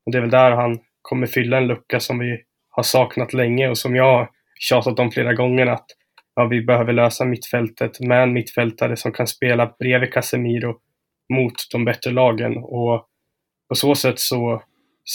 [0.06, 3.68] Och det är väl där han kommer fylla en lucka som vi har saknat länge
[3.68, 4.28] och som jag
[4.60, 5.86] tjatat om flera gånger att
[6.36, 10.76] ja, vi behöver lösa mittfältet med en mittfältare som kan spela bredvid Casemiro
[11.32, 12.56] mot de bättre lagen.
[12.56, 13.06] Och
[13.68, 14.62] på så sätt så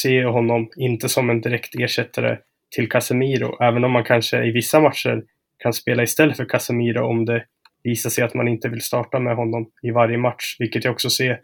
[0.01, 2.37] ser jag honom inte som en direkt ersättare
[2.75, 5.23] till Casemiro, även om man kanske i vissa matcher
[5.57, 7.45] kan spela istället för Casemiro om det
[7.83, 11.09] visar sig att man inte vill starta med honom i varje match, vilket jag också
[11.09, 11.39] ser,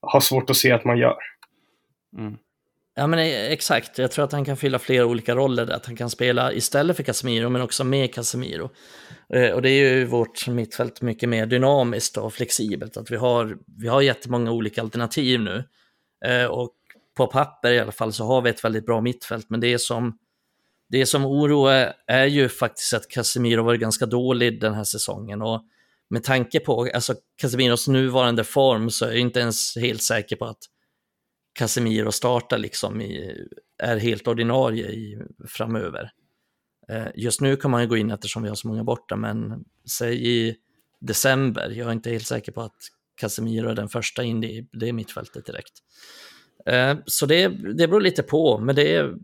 [0.00, 1.18] har svårt att se att man gör.
[2.18, 2.36] Mm.
[2.94, 5.96] Ja men e- exakt, jag tror att han kan fylla flera olika roller, att han
[5.96, 8.70] kan spela istället för Casemiro men också med Casemiro.
[9.34, 13.58] Eh, och det är ju vårt mittfält mycket mer dynamiskt och flexibelt, att vi har,
[13.80, 15.64] vi har jättemånga olika alternativ nu.
[16.26, 16.74] Eh, och
[17.16, 20.18] på papper i alla fall så har vi ett väldigt bra mittfält, men det som,
[20.88, 25.42] det som oroar är ju faktiskt att Casemiro varit ganska dålig den här säsongen.
[25.42, 25.64] Och
[26.10, 30.44] med tanke på alltså Casemiros nuvarande form så är jag inte ens helt säker på
[30.44, 30.58] att
[31.58, 33.46] Casemiro startar liksom i,
[33.82, 36.10] är helt ordinarie i, framöver.
[36.88, 39.64] Eh, just nu kan man ju gå in eftersom vi har så många borta, men
[39.90, 40.56] säg i
[41.00, 42.76] december, jag är inte helt säker på att
[43.20, 45.72] Casemiro är den första in i det mittfältet direkt.
[46.66, 49.14] Eh, så det, det beror lite på, men det är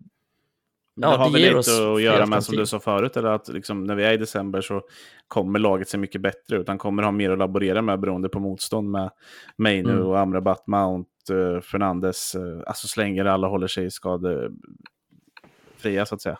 [0.97, 3.49] Ja, det har det väl lite att göra med som du sa förut, eller att
[3.49, 4.83] liksom, när vi är i december så
[5.29, 6.69] kommer laget se mycket bättre ut.
[6.69, 9.11] Han kommer ha mer att laborera med beroende på motstånd med
[9.57, 10.07] Mainu mm.
[10.07, 12.35] och Amrabat, Mount, uh, Fernandes.
[12.35, 14.57] Uh, alltså så länge alla håller sig skadefria
[16.07, 16.39] så att säga.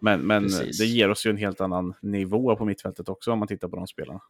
[0.00, 0.48] Men, men
[0.78, 3.76] det ger oss ju en helt annan nivå på mittfältet också om man tittar på
[3.76, 4.20] de spelarna.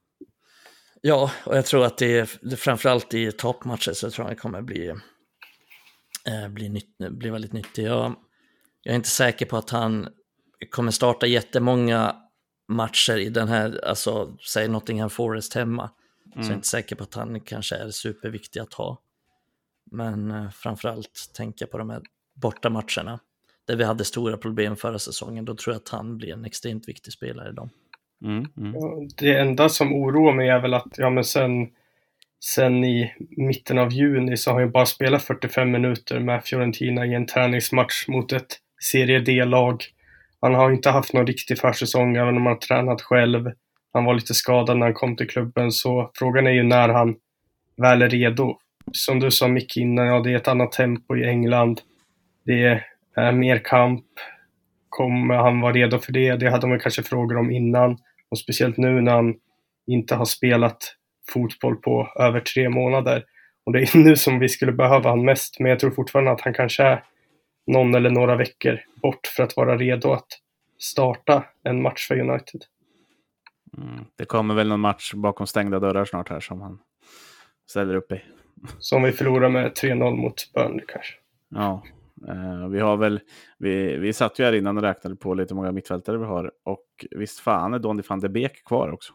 [1.01, 4.63] Ja, och jag tror att det är framförallt i toppmatcher så tror jag det kommer
[4.63, 7.85] bli, eh, bli, nytt, bli väldigt nyttig.
[7.87, 8.15] Jag,
[8.85, 10.09] jag är inte säker på att han
[10.71, 12.17] kommer starta jättemånga
[12.69, 15.83] matcher i den här, alltså säg Nottingham Forest hemma.
[15.83, 16.33] Mm.
[16.33, 16.57] Så jag är mm.
[16.57, 19.01] inte säker på att han kanske är superviktig att ha.
[19.91, 22.03] Men eh, framförallt tänka på de här
[22.35, 23.21] borta matcherna
[23.67, 25.45] där vi hade stora problem förra säsongen.
[25.45, 27.71] Då tror jag att han blir en extremt viktig spelare i dem.
[28.25, 28.75] Mm, mm.
[29.17, 31.69] Det enda som oroar mig är väl att ja, men sen,
[32.45, 37.15] sen i mitten av juni så har jag bara spelat 45 minuter med Fiorentina i
[37.15, 39.85] en träningsmatch mot ett Serie D-lag.
[40.41, 43.53] Han har inte haft någon riktig försäsong, även om han har tränat själv.
[43.93, 47.17] Han var lite skadad när han kom till klubben, så frågan är ju när han
[47.77, 48.59] väl är redo.
[48.93, 51.81] Som du sa Micke innan, ja det är ett annat tempo i England.
[52.45, 54.05] Det är eh, mer kamp.
[54.89, 56.37] Kommer han vara redo för det?
[56.37, 57.99] Det hade man kanske frågor om innan.
[58.31, 59.35] Och speciellt nu när han
[59.87, 60.95] inte har spelat
[61.33, 63.25] fotboll på över tre månader.
[63.67, 66.41] Och det är nu som vi skulle behöva han mest, men jag tror fortfarande att
[66.41, 67.03] han kanske är
[67.67, 70.29] någon eller några veckor bort för att vara redo att
[70.79, 72.65] starta en match för United.
[73.79, 76.79] Mm, det kommer väl någon match bakom stängda dörrar snart här som han
[77.67, 78.23] ställer upp i.
[78.79, 81.15] Som vi förlorar med 3-0 mot Burnley kanske.
[81.49, 81.83] Ja,
[82.29, 83.21] eh, vi har väl,
[83.59, 87.07] vi, vi satt ju här innan och räknade på lite många mittfältare vi har och
[87.11, 89.15] visst fan är Donny van de Beek kvar också.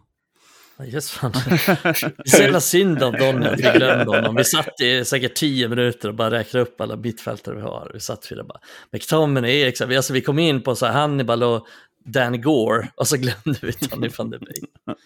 [0.86, 1.32] Just fan.
[1.48, 4.36] Det är så jävla synd av Donny att vi glömde honom.
[4.36, 7.92] Vi satt i säkert tio minuter och bara räknade upp alla mittfältare vi har.
[7.94, 8.60] Vi satt fyra bara,
[8.92, 11.68] McTominay, Eriksson, vi, alltså, vi kom in på så Hannibal och
[12.06, 14.98] Dan Gore och så glömde vi Donny van der Beek.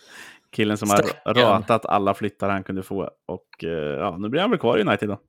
[0.55, 3.09] Killen som har ratat alla flyttar han kunde få.
[3.26, 3.69] Och eh,
[3.99, 5.19] ja, nu blir han väl kvar i United då.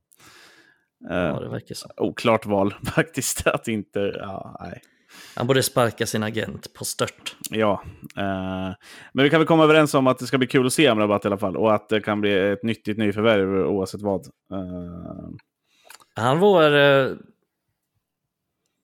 [1.09, 1.89] Ja, det verkar så.
[1.97, 4.81] Oklart val faktiskt att inte, ja, nej.
[5.35, 7.35] Han borde sparka sin agent på stört.
[7.49, 7.83] Ja,
[8.17, 8.73] eh,
[9.13, 11.25] men vi kan väl komma överens om att det ska bli kul att se Amrabat
[11.25, 11.57] i alla fall.
[11.57, 14.25] Och att det kan bli ett nyttigt nyförvärv oavsett vad.
[14.25, 15.29] Eh.
[16.15, 16.71] Han var...
[16.71, 17.11] Eh,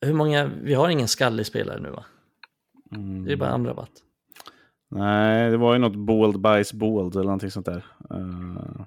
[0.06, 0.52] hur många...
[0.62, 2.06] Vi har ingen skallig spelare nu va?
[2.96, 3.26] Mm.
[3.26, 3.92] Det är bara Amrabat.
[4.90, 7.86] Nej, det var ju något Bold Bice Bold eller någonting sånt där.
[8.14, 8.86] Uh...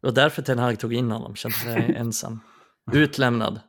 [0.00, 2.40] Det var därför Ten Hag tog in honom, kände sig ensam.
[2.92, 3.60] Utlämnad.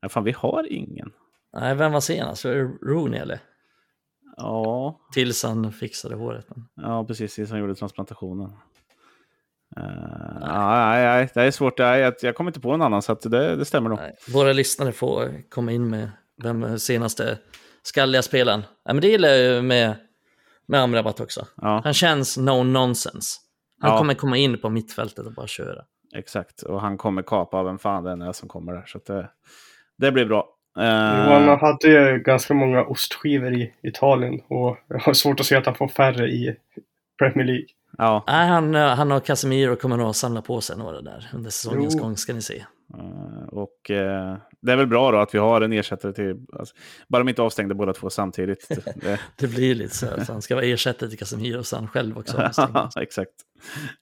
[0.00, 1.12] ja, fan vi har ingen.
[1.52, 2.44] Nej, vem var senast?
[2.44, 3.40] Var det Rooney eller?
[4.36, 6.46] Ja, Tills han fixade håret.
[6.76, 7.34] Ja precis.
[7.34, 8.50] Tills han gjorde transplantationen.
[9.76, 9.84] Uh,
[10.40, 11.04] nej.
[11.04, 11.78] nej, det är svårt.
[11.78, 13.98] Jag, jag kommer inte på någon annan, så att det, det stämmer nog.
[13.98, 16.10] Nej, våra lyssnare får komma in med
[16.42, 17.38] vem senaste
[17.82, 18.62] skalliga spelaren.
[18.84, 19.94] Ja, men det gillar jag ju med,
[20.66, 21.46] med Amrabat också.
[21.56, 23.38] Ja, Han känns no nonsense.
[23.80, 23.98] Han Ja.
[23.98, 25.84] kommer komma in på mittfältet och bara köra.
[26.16, 26.62] exakt.
[26.62, 28.84] Och han kommer kapa vem fan det än är som kommer där.
[28.86, 29.30] Så det,
[29.98, 30.48] det blir bra.
[30.78, 30.84] Eh,
[31.26, 35.66] Johan hade ju ganska många ostskivor i Italien och jag har svårt att se att
[35.66, 36.56] han får färre i
[37.18, 37.66] Premier League.
[37.98, 41.30] ja, Nej, han, eh, han och Casemiro kommer nog att samla på sig några där
[41.34, 42.02] under säsongens Jo.
[42.02, 42.64] gång ska ni se.
[42.98, 46.36] Eh, Och eh, det är väl bra då att vi har en ersättare till...
[46.52, 46.74] Alltså,
[47.08, 48.68] bara de inte avstängde båda två samtidigt.
[49.00, 51.88] Det, Det blir lite så, här, så han ska vara ersättare till Casemiro så han
[51.88, 52.50] själv också
[53.00, 53.32] exakt.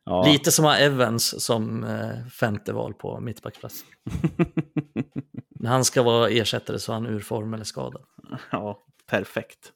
[0.04, 0.26] Ja.
[0.26, 3.84] Lite som att ha Evans som eh, femte val på mittbackplats.
[5.60, 8.02] När han ska vara ersättare så är han ur form eller skadad.
[8.50, 8.78] ja,
[9.10, 9.72] perfekt.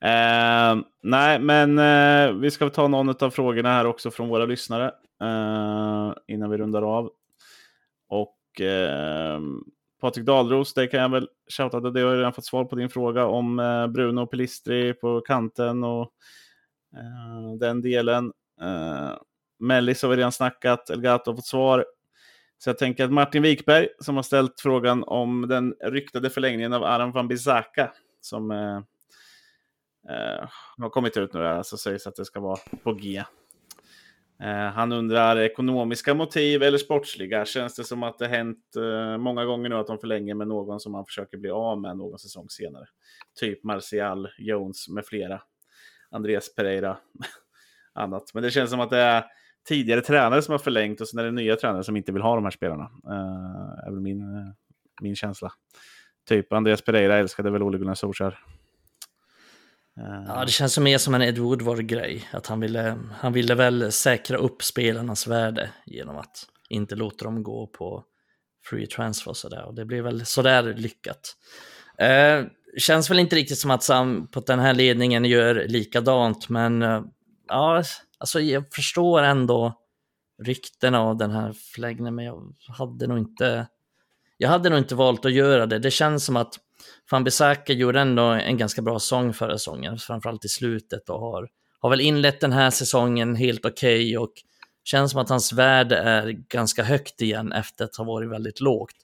[0.00, 4.92] Eh, nej, men eh, vi ska ta någon av frågorna här också från våra lyssnare
[5.22, 7.10] eh, innan vi rundar av.
[8.08, 9.40] Och eh,
[10.02, 12.90] Patrik Dahlros, det kan jag väl shouta, det har jag redan fått svar på din
[12.90, 16.12] fråga om eh, Bruno och Pelistri på kanten och
[16.96, 18.32] eh, den delen.
[18.60, 19.10] Eh,
[19.58, 21.86] Mellis har vi redan snackat, Elgato har fått svar.
[22.58, 26.84] Så jag tänker att Martin Wikberg, som har ställt frågan om den ryktade förlängningen av
[26.84, 28.76] Aram van Bissaka, som eh,
[30.08, 30.48] eh,
[30.78, 33.22] har kommit ut nu, där, så sägs att det ska vara på G.
[34.40, 37.44] Eh, han undrar ekonomiska motiv eller sportsliga.
[37.44, 40.80] Känns det som att det hänt eh, många gånger nu att de förlänger med någon
[40.80, 42.84] som man försöker bli av med någon säsong senare?
[43.40, 45.42] Typ Martial, Jones med flera.
[46.10, 46.96] Andreas Pereira,
[47.94, 48.34] annat.
[48.34, 49.24] Men det känns som att det är
[49.68, 52.34] tidigare tränare som har förlängt och sen är det nya tränare som inte vill ha
[52.34, 52.90] de här spelarna.
[53.08, 54.54] Uh, är väl min,
[55.02, 55.52] min känsla.
[56.28, 58.38] Typ Andreas Pereira älskade väl Ole Gunnar Solskjaer.
[60.28, 62.28] Ja, det känns mer som en Ed Woodward-grej.
[62.32, 67.42] Att han ville, han ville väl säkra upp spelarnas värde genom att inte låta dem
[67.42, 68.04] gå på
[68.64, 69.64] free transfer och sådär.
[69.64, 71.36] Och det blev väl sådär lyckat.
[71.98, 72.44] Eh,
[72.78, 77.02] känns väl inte riktigt som att Sam på den här ledningen gör likadant, men eh,
[77.48, 77.82] ja,
[78.18, 79.78] alltså jag förstår ändå
[80.42, 83.66] ryktena av den här förläggningen, men jag hade nog inte
[84.38, 85.78] jag hade nog inte valt att göra det.
[85.78, 86.54] Det känns som att
[87.10, 91.48] Van Bissaka gjorde ändå en ganska bra säsong förra säsongen, framförallt i slutet och har,
[91.80, 94.32] har väl inlett den här säsongen helt okej och
[94.84, 98.96] känns som att hans värde är ganska högt igen efter att ha varit väldigt lågt.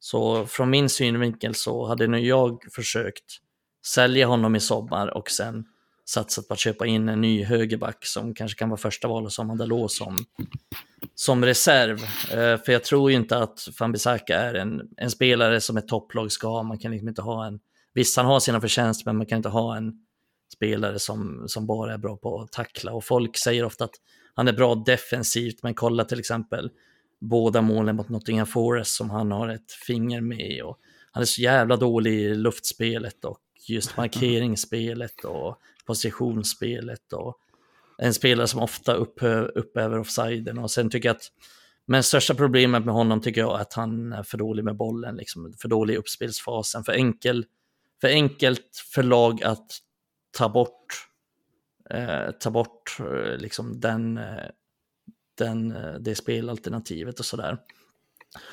[0.00, 3.24] Så från min synvinkel så hade nu jag försökt
[3.86, 5.64] sälja honom i sommar och sen
[6.04, 9.32] satsat på att köpa in en ny högerback som kanske kan vara första val och
[9.32, 10.18] som Andalå som,
[11.14, 11.98] som reserv.
[12.30, 15.88] Eh, för jag tror ju inte att Van Bissaka är en, en spelare som ett
[15.88, 16.62] topplag ska ha.
[16.62, 17.60] Man kan liksom inte ha en,
[17.94, 19.92] visst han har sina förtjänster men man kan inte ha en
[20.54, 22.92] spelare som, som bara är bra på att tackla.
[22.92, 23.94] Och folk säger ofta att
[24.34, 26.70] han är bra defensivt, men kolla till exempel
[27.20, 30.62] båda målen mot Nottingham Forest som han har ett finger med.
[30.62, 30.78] Och
[31.12, 33.38] han är så jävla dålig i luftspelet och
[33.68, 37.12] just markeringsspelet och positionsspelet.
[37.12, 37.38] Och
[37.98, 40.58] en spelare som ofta upphäver offsiden.
[40.58, 41.32] Och sen tycker jag att,
[41.86, 45.16] men största problemet med honom tycker jag är att han är för dålig med bollen,
[45.16, 47.46] liksom, för dålig i uppspelsfasen, för, enkel,
[48.00, 49.78] för enkelt för lag att
[50.38, 51.08] ta bort,
[51.90, 54.50] eh, ta bort eh, liksom den, eh,
[55.38, 57.58] den, eh, det spelalternativet och sådär.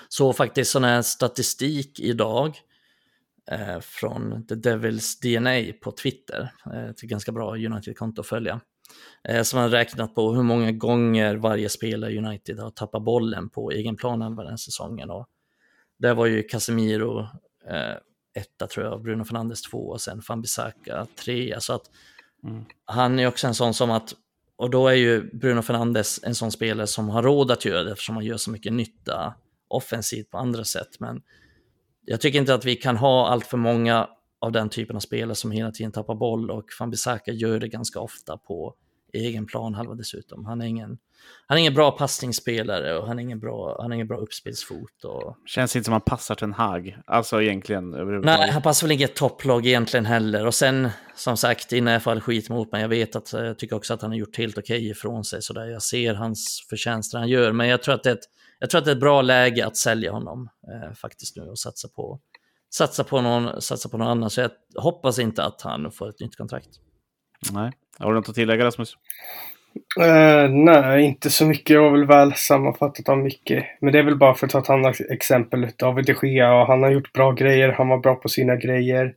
[0.10, 2.60] Så faktiskt sån här statistik idag
[3.52, 8.62] eh, från The Devils DNA på Twitter, eh, ett ganska bra United-konto att följa,
[9.24, 13.50] eh, som har räknat på hur många gånger varje spelare i United har tappat bollen
[13.50, 15.10] på egen plan den här säsongen.
[15.10, 15.28] Och
[15.98, 17.28] där var ju Casemiro
[18.36, 21.56] etta tror jag, Bruno Fernandes två och sen Van Bissaka tre.
[21.60, 21.90] Så att
[22.44, 22.66] Mm.
[22.86, 24.14] han är också en sån som att,
[24.56, 27.92] och då är ju Bruno Fernandes en sån spelare som har råd att göra det
[27.92, 29.34] eftersom han gör så mycket nytta
[29.68, 31.00] offensivt på andra sätt.
[31.00, 31.22] Men
[32.10, 34.08] jag tycker inte att vi kan ha allt för många
[34.42, 37.68] av den typen av spelare som hela tiden tappar boll och Van Bissaka gör det
[37.68, 38.76] ganska ofta på
[39.14, 40.46] egen plan halva dessutom.
[40.46, 40.98] Han är ingen,
[41.48, 45.04] han är ingen bra passningsspelare och han är ingen bra, han är ingen bra uppspelsfot.
[45.04, 45.38] Och...
[45.46, 46.98] Känns inte som han passar till en Hag.
[47.06, 47.92] Alltså egentligen.
[48.22, 50.46] Nej, han passar väl inget topplag egentligen heller.
[50.46, 53.76] Och sen, som sagt, innan jag faller skit mot mig, jag vet att jag tycker
[53.76, 55.42] också att han har gjort helt okej ifrån sig.
[55.42, 57.52] Så där jag ser hans förtjänster han gör.
[57.52, 58.26] Men jag tror att det är ett,
[58.60, 61.60] jag tror att det är ett bra läge att sälja honom eh, faktiskt nu och
[61.60, 62.20] satsa på,
[62.76, 64.30] satsa, på någon, satsa på någon annan.
[64.30, 64.52] Så jag
[64.82, 66.70] hoppas inte att han får ett nytt kontrakt.
[67.52, 67.72] Nej.
[67.98, 68.96] Har du något att tillägga Rasmus?
[70.00, 71.70] Uh, nej, inte så mycket.
[71.70, 73.66] Jag har väl väl sammanfattat av mycket.
[73.82, 75.68] Men det är väl bara för att ta ett annat exempel.
[75.78, 77.70] David de Gea, och han har gjort bra grejer.
[77.70, 79.14] Han var bra på sina grejer.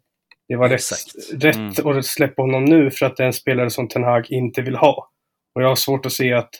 [0.49, 1.45] Det var rätt, Exakt.
[1.45, 4.62] rätt att släppa honom nu för att det är en spelare som Ten Hag inte
[4.62, 5.11] vill ha.
[5.55, 6.51] Och jag har svårt att se att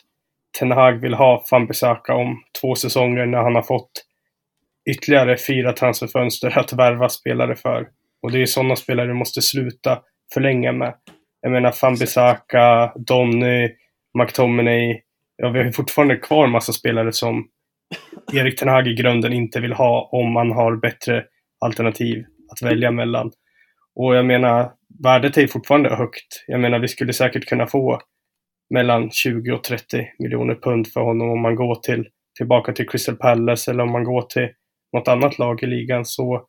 [0.59, 3.91] Ten Hag vill ha Fambisaka om två säsonger när han har fått
[4.89, 7.87] ytterligare fyra transferfönster att värva spelare för.
[8.21, 10.01] Och det är sådana spelare du måste sluta
[10.33, 10.93] förlänga med.
[11.41, 13.69] Jag menar Fambisaka, Donny,
[14.19, 15.01] McTominay.
[15.37, 17.47] Ja, vi har ju fortfarande kvar massa spelare som
[18.33, 21.23] Erik Ten Hag i grunden inte vill ha om man har bättre
[21.59, 23.31] alternativ att välja mellan.
[23.95, 24.71] Och jag menar,
[25.03, 26.43] värdet är fortfarande högt.
[26.47, 28.01] Jag menar, vi skulle säkert kunna få
[28.73, 32.07] mellan 20 och 30 miljoner pund för honom om man går till,
[32.37, 34.49] tillbaka till Crystal Palace eller om man går till
[34.93, 36.05] något annat lag i ligan.
[36.05, 36.47] Så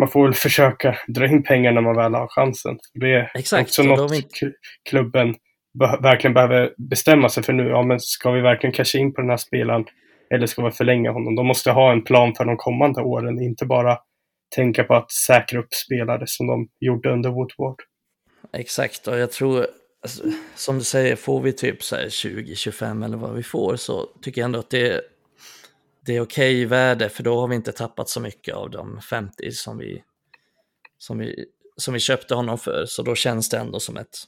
[0.00, 2.78] man får väl försöka dra in pengar när man väl har chansen.
[2.94, 4.52] Det är Exakt, också något kl-
[4.90, 5.34] klubben
[5.78, 7.68] be- verkligen behöver bestämma sig för nu.
[7.68, 9.84] Ja, men ska vi verkligen casha in på den här spelaren
[10.34, 11.34] eller ska vi förlänga honom?
[11.34, 13.98] De måste ha en plan för de kommande åren, inte bara
[14.56, 17.76] tänka på att säkra upp spelare som de gjorde under Woodward.
[18.52, 19.66] Exakt, och jag tror,
[20.02, 20.22] alltså,
[20.56, 24.58] som du säger, får vi typ 20-25 eller vad vi får så tycker jag ändå
[24.58, 25.00] att det,
[26.06, 29.50] det är okej värde, för då har vi inte tappat så mycket av de 50
[29.50, 30.02] som vi,
[30.98, 31.44] som vi,
[31.76, 34.18] som vi köpte honom för, så då känns det ändå som ett,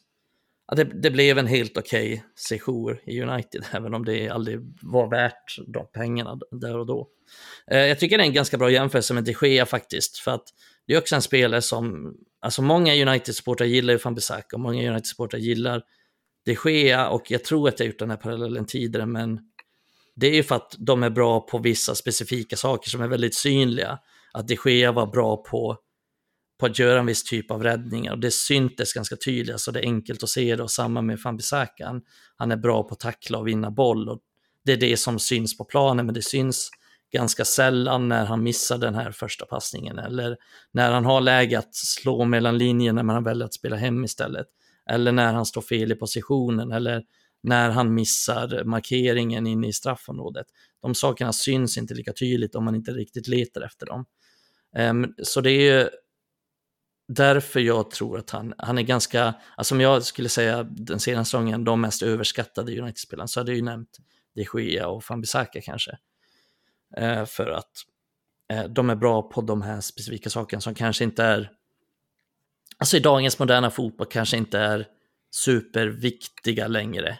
[0.68, 5.11] ja, det, det blev en helt okej sejour i United, även om det aldrig var
[5.11, 7.09] värt de pengarna där och då.
[7.70, 10.45] Eh, Jag tycker det är en ganska bra jämförelse med de Gea faktiskt, för att
[10.87, 12.14] det är också en spelare som,
[12.45, 15.82] alltså många United-supportrar gillar ju van Bissaka och många United-supportrar gillar
[16.45, 19.40] de Gea och jag tror att jag har gjort den här parallellen tidigare, men
[20.16, 23.34] det är ju för att de är bra på vissa specifika saker som är väldigt
[23.34, 23.99] synliga.
[24.32, 25.76] Att de Gea var bra på,
[26.61, 29.80] på att göra en viss typ av räddningar och det syntes ganska tydligt, så det
[29.80, 32.01] är enkelt att se det och samma med van Bissaka.
[32.36, 34.20] Han är bra på att tackla och vinna boll och
[34.64, 36.70] det är det som syns på planen, men det syns
[37.14, 40.36] ganska sällan när han missar den här första passningen eller
[40.72, 44.46] när han har läge att slå mellan linjerna men han väljer att spela hem istället.
[44.90, 47.02] Eller när han står fel i positionen eller
[47.42, 50.46] när han missar markeringen inne i straffområdet.
[50.82, 54.04] De sakerna syns inte lika tydligt om man inte riktigt letar efter dem.
[54.76, 55.88] Ehm, så det är ju
[57.08, 61.30] därför jag tror att han, han är ganska, alltså om jag skulle säga den senaste
[61.30, 63.98] säsongen, de mest överskattade United-spelarna, så hade jag ju nämnt
[64.34, 65.98] de Gea och Fambisaka kanske.
[66.97, 67.72] Eh, för att
[68.53, 71.51] eh, de är bra på de här specifika sakerna som kanske inte är,
[72.78, 74.86] alltså i dagens moderna fotboll kanske inte är
[75.34, 77.18] superviktiga längre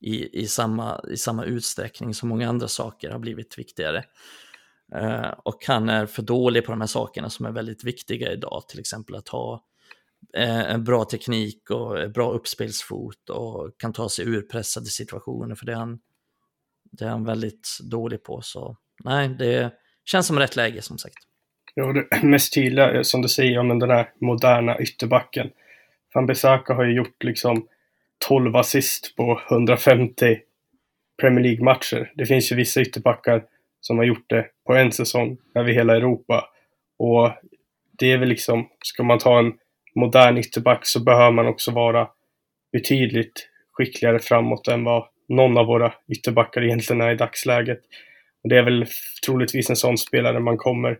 [0.00, 4.04] i, i, samma, i samma utsträckning som många andra saker har blivit viktigare.
[4.94, 8.64] Eh, och han är för dålig på de här sakerna som är väldigt viktiga idag,
[8.68, 9.64] till exempel att ha
[10.36, 15.66] eh, en bra teknik och bra uppspelsfot och kan ta sig ur pressade situationer, för
[15.66, 16.00] det är han,
[16.92, 18.40] det är han väldigt dålig på.
[18.42, 19.70] Så nej, det
[20.04, 21.18] känns som rätt läge som sagt.
[21.74, 25.50] Ja, det mest tydliga, eh, som du säger, om den här moderna ytterbacken.
[26.14, 27.66] Van Bissaka har ju gjort liksom
[28.28, 30.38] 12 assist på 150
[31.20, 32.12] Premier League-matcher.
[32.14, 33.44] Det finns ju vissa ytterbackar
[33.80, 36.48] som har gjort det på en säsong över hela Europa.
[36.98, 37.30] Och
[37.98, 39.52] det är väl liksom, ska man ta en
[39.94, 42.08] modern ytterback så behöver man också vara
[42.72, 47.80] betydligt skickligare framåt än vad någon av våra ytterbackar egentligen är i dagsläget.
[48.48, 48.86] Det är väl
[49.26, 50.90] troligtvis en sån spelare man kommer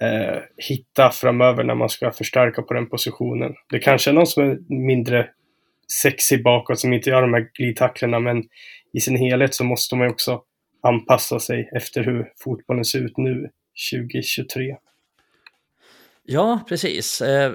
[0.00, 3.54] eh, hitta framöver när man ska förstärka på den positionen.
[3.70, 5.28] Det kanske är någon som är mindre
[6.02, 8.44] sexig bakåt, som inte gör de här glidtacklarna, men
[8.92, 10.42] i sin helhet så måste man ju också
[10.82, 13.50] anpassa sig efter hur fotbollen ser ut nu,
[13.92, 14.76] 2023.
[16.24, 17.20] Ja, precis.
[17.20, 17.52] Eh,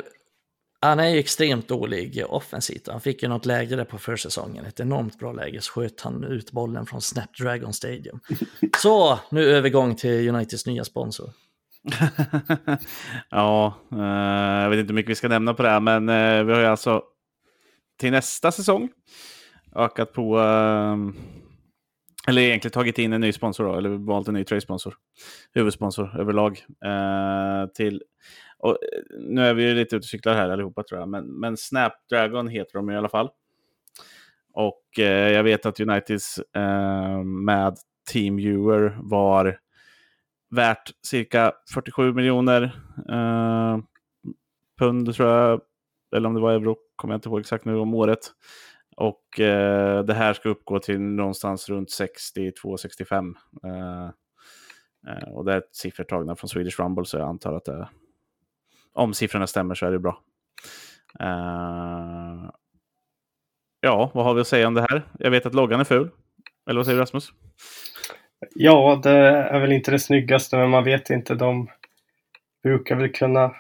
[0.84, 2.88] han är ju extremt dålig offensivt.
[2.88, 6.24] Han fick ju något läge där på försäsongen, ett enormt bra läge, så sköt han
[6.24, 8.20] ut bollen från Snapdragon Stadium.
[8.78, 11.30] Så, nu övergång till Uniteds nya sponsor.
[13.30, 16.44] ja, eh, jag vet inte hur mycket vi ska nämna på det här, men eh,
[16.44, 17.04] vi har ju alltså
[18.00, 18.90] till nästa säsong
[19.76, 20.98] ökat på, eh,
[22.28, 24.96] eller egentligen tagit in en ny sponsor då, eller valt en ny tröjsponsor,
[25.54, 26.66] huvudsponsor överlag.
[27.76, 28.02] Till,
[28.64, 31.26] och, eh, nu är vi ju lite ute och cyklar här allihopa tror jag, men,
[31.26, 33.30] men Snapdragon heter de i alla fall.
[34.54, 37.78] Och eh, jag vet att Uniteds eh, med
[38.12, 39.60] Team Viewer var
[40.52, 42.64] värt cirka 47 miljoner
[43.10, 43.78] eh,
[44.80, 45.62] pund tror jag,
[46.16, 48.20] eller om det var euro, kommer jag inte ihåg exakt nu om året.
[48.98, 53.34] Och eh, det här ska uppgå till någonstans runt 62-65.
[53.64, 54.10] Eh,
[55.08, 57.88] eh, och det är siffror tagna från Swedish Rumble, så jag antar att det, är
[58.94, 60.20] om siffrorna stämmer så är det bra.
[61.22, 62.50] Uh,
[63.82, 65.04] ja, vad har vi att säga om det här?
[65.20, 66.10] Jag vet att loggan är ful.
[66.70, 67.30] Eller vad säger du Rasmus?
[68.56, 71.36] Ja, det är väl inte det snyggaste, men man vet inte.
[71.36, 71.70] De
[72.64, 73.56] brukar väl kunna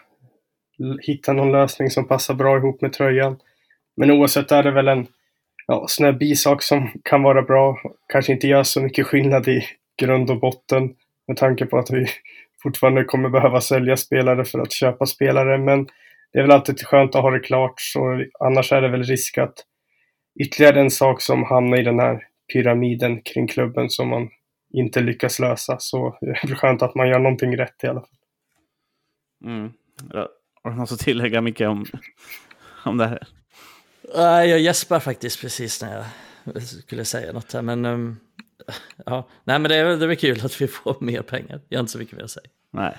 [1.02, 3.40] hitta någon lösning som passar bra ihop med tröjan.
[3.98, 5.08] Men oavsett är det väl en
[5.68, 7.78] ja, sån här bisak som kan vara bra.
[8.08, 9.64] Kanske inte gör så mycket skillnad i
[10.02, 10.96] grund och botten
[11.28, 12.08] med tanke på att vi
[12.64, 15.58] fortfarande kommer behöva sälja spelare för att köpa spelare.
[15.58, 15.86] Men
[16.34, 17.74] det är väl alltid skönt att ha det klart.
[17.78, 19.54] Så annars är det väl risk att
[20.40, 22.24] ytterligare en sak som hamnar i den här
[22.54, 24.30] pyramiden kring klubben som man
[24.74, 25.76] inte lyckas lösa.
[25.80, 28.10] Så det är väl skönt att man gör någonting rätt i alla fall.
[29.46, 29.74] Mm.
[30.64, 31.86] Har du något att tillägga Micke om,
[32.86, 33.28] om det här?
[34.16, 36.06] Nej, jag gäspar faktiskt precis när
[36.46, 37.62] jag skulle säga något här.
[37.62, 38.18] Men, um,
[39.06, 39.30] ja.
[39.44, 41.62] Nej, men det är, det är kul att vi får mer pengar.
[41.70, 42.50] Jag har inte så mycket mer att säga.
[42.72, 42.98] Nej.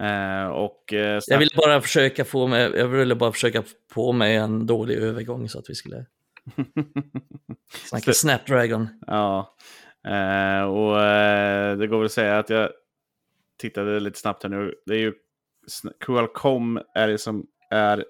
[0.00, 4.36] Eh, och, eh, jag ville bara försöka få mig, jag ville bara försöka få mig
[4.36, 6.06] en dålig övergång så att vi skulle
[7.84, 8.88] snacka Snapdragon.
[9.06, 9.56] Ja,
[10.06, 12.70] eh, och eh, det går väl att säga att jag
[13.58, 14.74] tittade lite snabbt här nu.
[14.86, 15.12] Det är ju
[16.00, 18.04] Qualcomm är det som är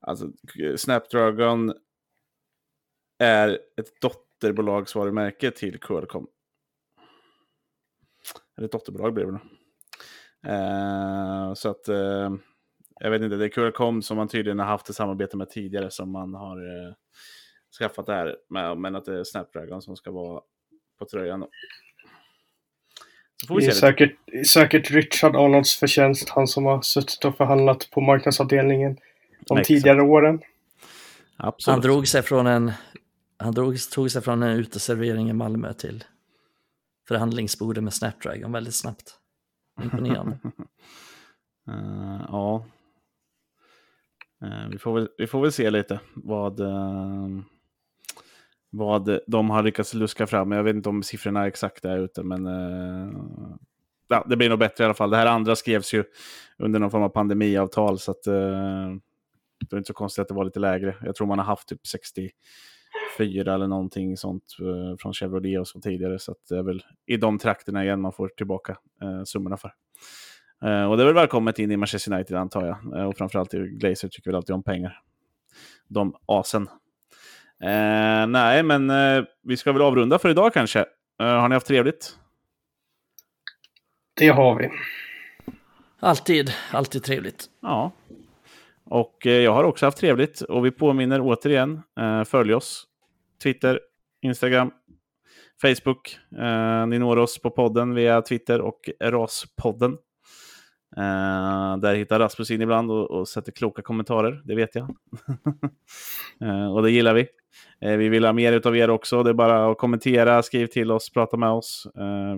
[0.00, 0.28] Alltså,
[0.76, 1.72] Snapdragon
[3.18, 4.00] är ett
[4.40, 6.26] dotterbolagsvarumärke till Qualcomm.
[8.58, 9.40] Eller dotterbolag blir det väl.
[10.48, 12.36] Uh, så att uh,
[13.00, 15.90] jag vet inte, det är Qualcomm som man tydligen har haft ett samarbete med tidigare
[15.90, 16.94] som man har uh,
[17.78, 20.40] skaffat det här med, men att det är Snapdragon som ska vara
[20.98, 21.40] på tröjan.
[23.48, 23.58] Då.
[23.58, 28.96] det är säkert, säkert Richard Arnolds förtjänst, han som har suttit och förhandlat på marknadsavdelningen
[29.40, 29.68] de Exakt.
[29.68, 30.40] tidigare åren.
[31.36, 31.74] Absolut.
[31.74, 32.72] Han drog sig från en
[33.40, 36.04] han drog, tog sig från en uteservering i Malmö till
[37.08, 39.14] förhandlingsbordet med Snapdragon väldigt snabbt.
[39.82, 40.38] Imponerande.
[41.68, 42.66] uh, ja.
[44.44, 47.40] Uh, vi, får väl, vi får väl se lite vad, uh,
[48.70, 50.52] vad de har lyckats luska fram.
[50.52, 52.46] Jag vet inte om siffrorna är exakta ute, men
[54.08, 55.10] ja, det blir nog bättre i alla fall.
[55.10, 56.04] Det här andra skrevs ju
[56.58, 60.44] under någon form av pandemiavtal, så att det är inte så konstigt att det var
[60.44, 60.96] lite lägre.
[61.02, 62.30] Jag tror man har haft typ 60...
[63.18, 66.18] 64 eller någonting sånt eh, från Chevrolet och så tidigare.
[66.18, 69.72] Så det är väl i de trakterna igen man får tillbaka eh, summorna för.
[70.64, 72.98] Eh, och det är väl välkommet in i Manchester United antar jag.
[72.98, 75.00] Eh, och framförallt i Glazer tycker väl alltid om pengar.
[75.88, 76.68] De asen.
[77.62, 80.84] Eh, nej, men eh, vi ska väl avrunda för idag kanske.
[81.18, 82.16] har ni haft trevligt?
[84.14, 84.70] Det har vi.
[86.00, 87.46] Alltid, alltid trevligt.
[87.62, 87.92] Ja,
[88.90, 92.84] och eh, jag har också haft trevligt och vi påminner återigen, eh, följ oss.
[93.42, 93.80] Twitter,
[94.22, 94.70] Instagram,
[95.62, 96.18] Facebook.
[96.38, 99.96] Eh, ni når oss på podden via Twitter och Raspodden.
[101.80, 104.96] där hittar Rasmus in ibland och, och sätter kloka kommentarer, det vet jag.
[106.74, 107.28] och det gillar vi.
[107.80, 109.22] vi vill ha mer av er också.
[109.22, 111.86] Det är bara att kommentera, skriv till oss, prata med oss.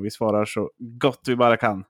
[0.03, 1.85] vi svarar så gott vi bara kan.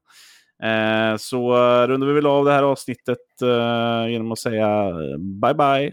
[0.63, 5.55] Eh, så eh, rundar vi väl av det här avsnittet eh, genom att säga bye
[5.55, 5.93] bye.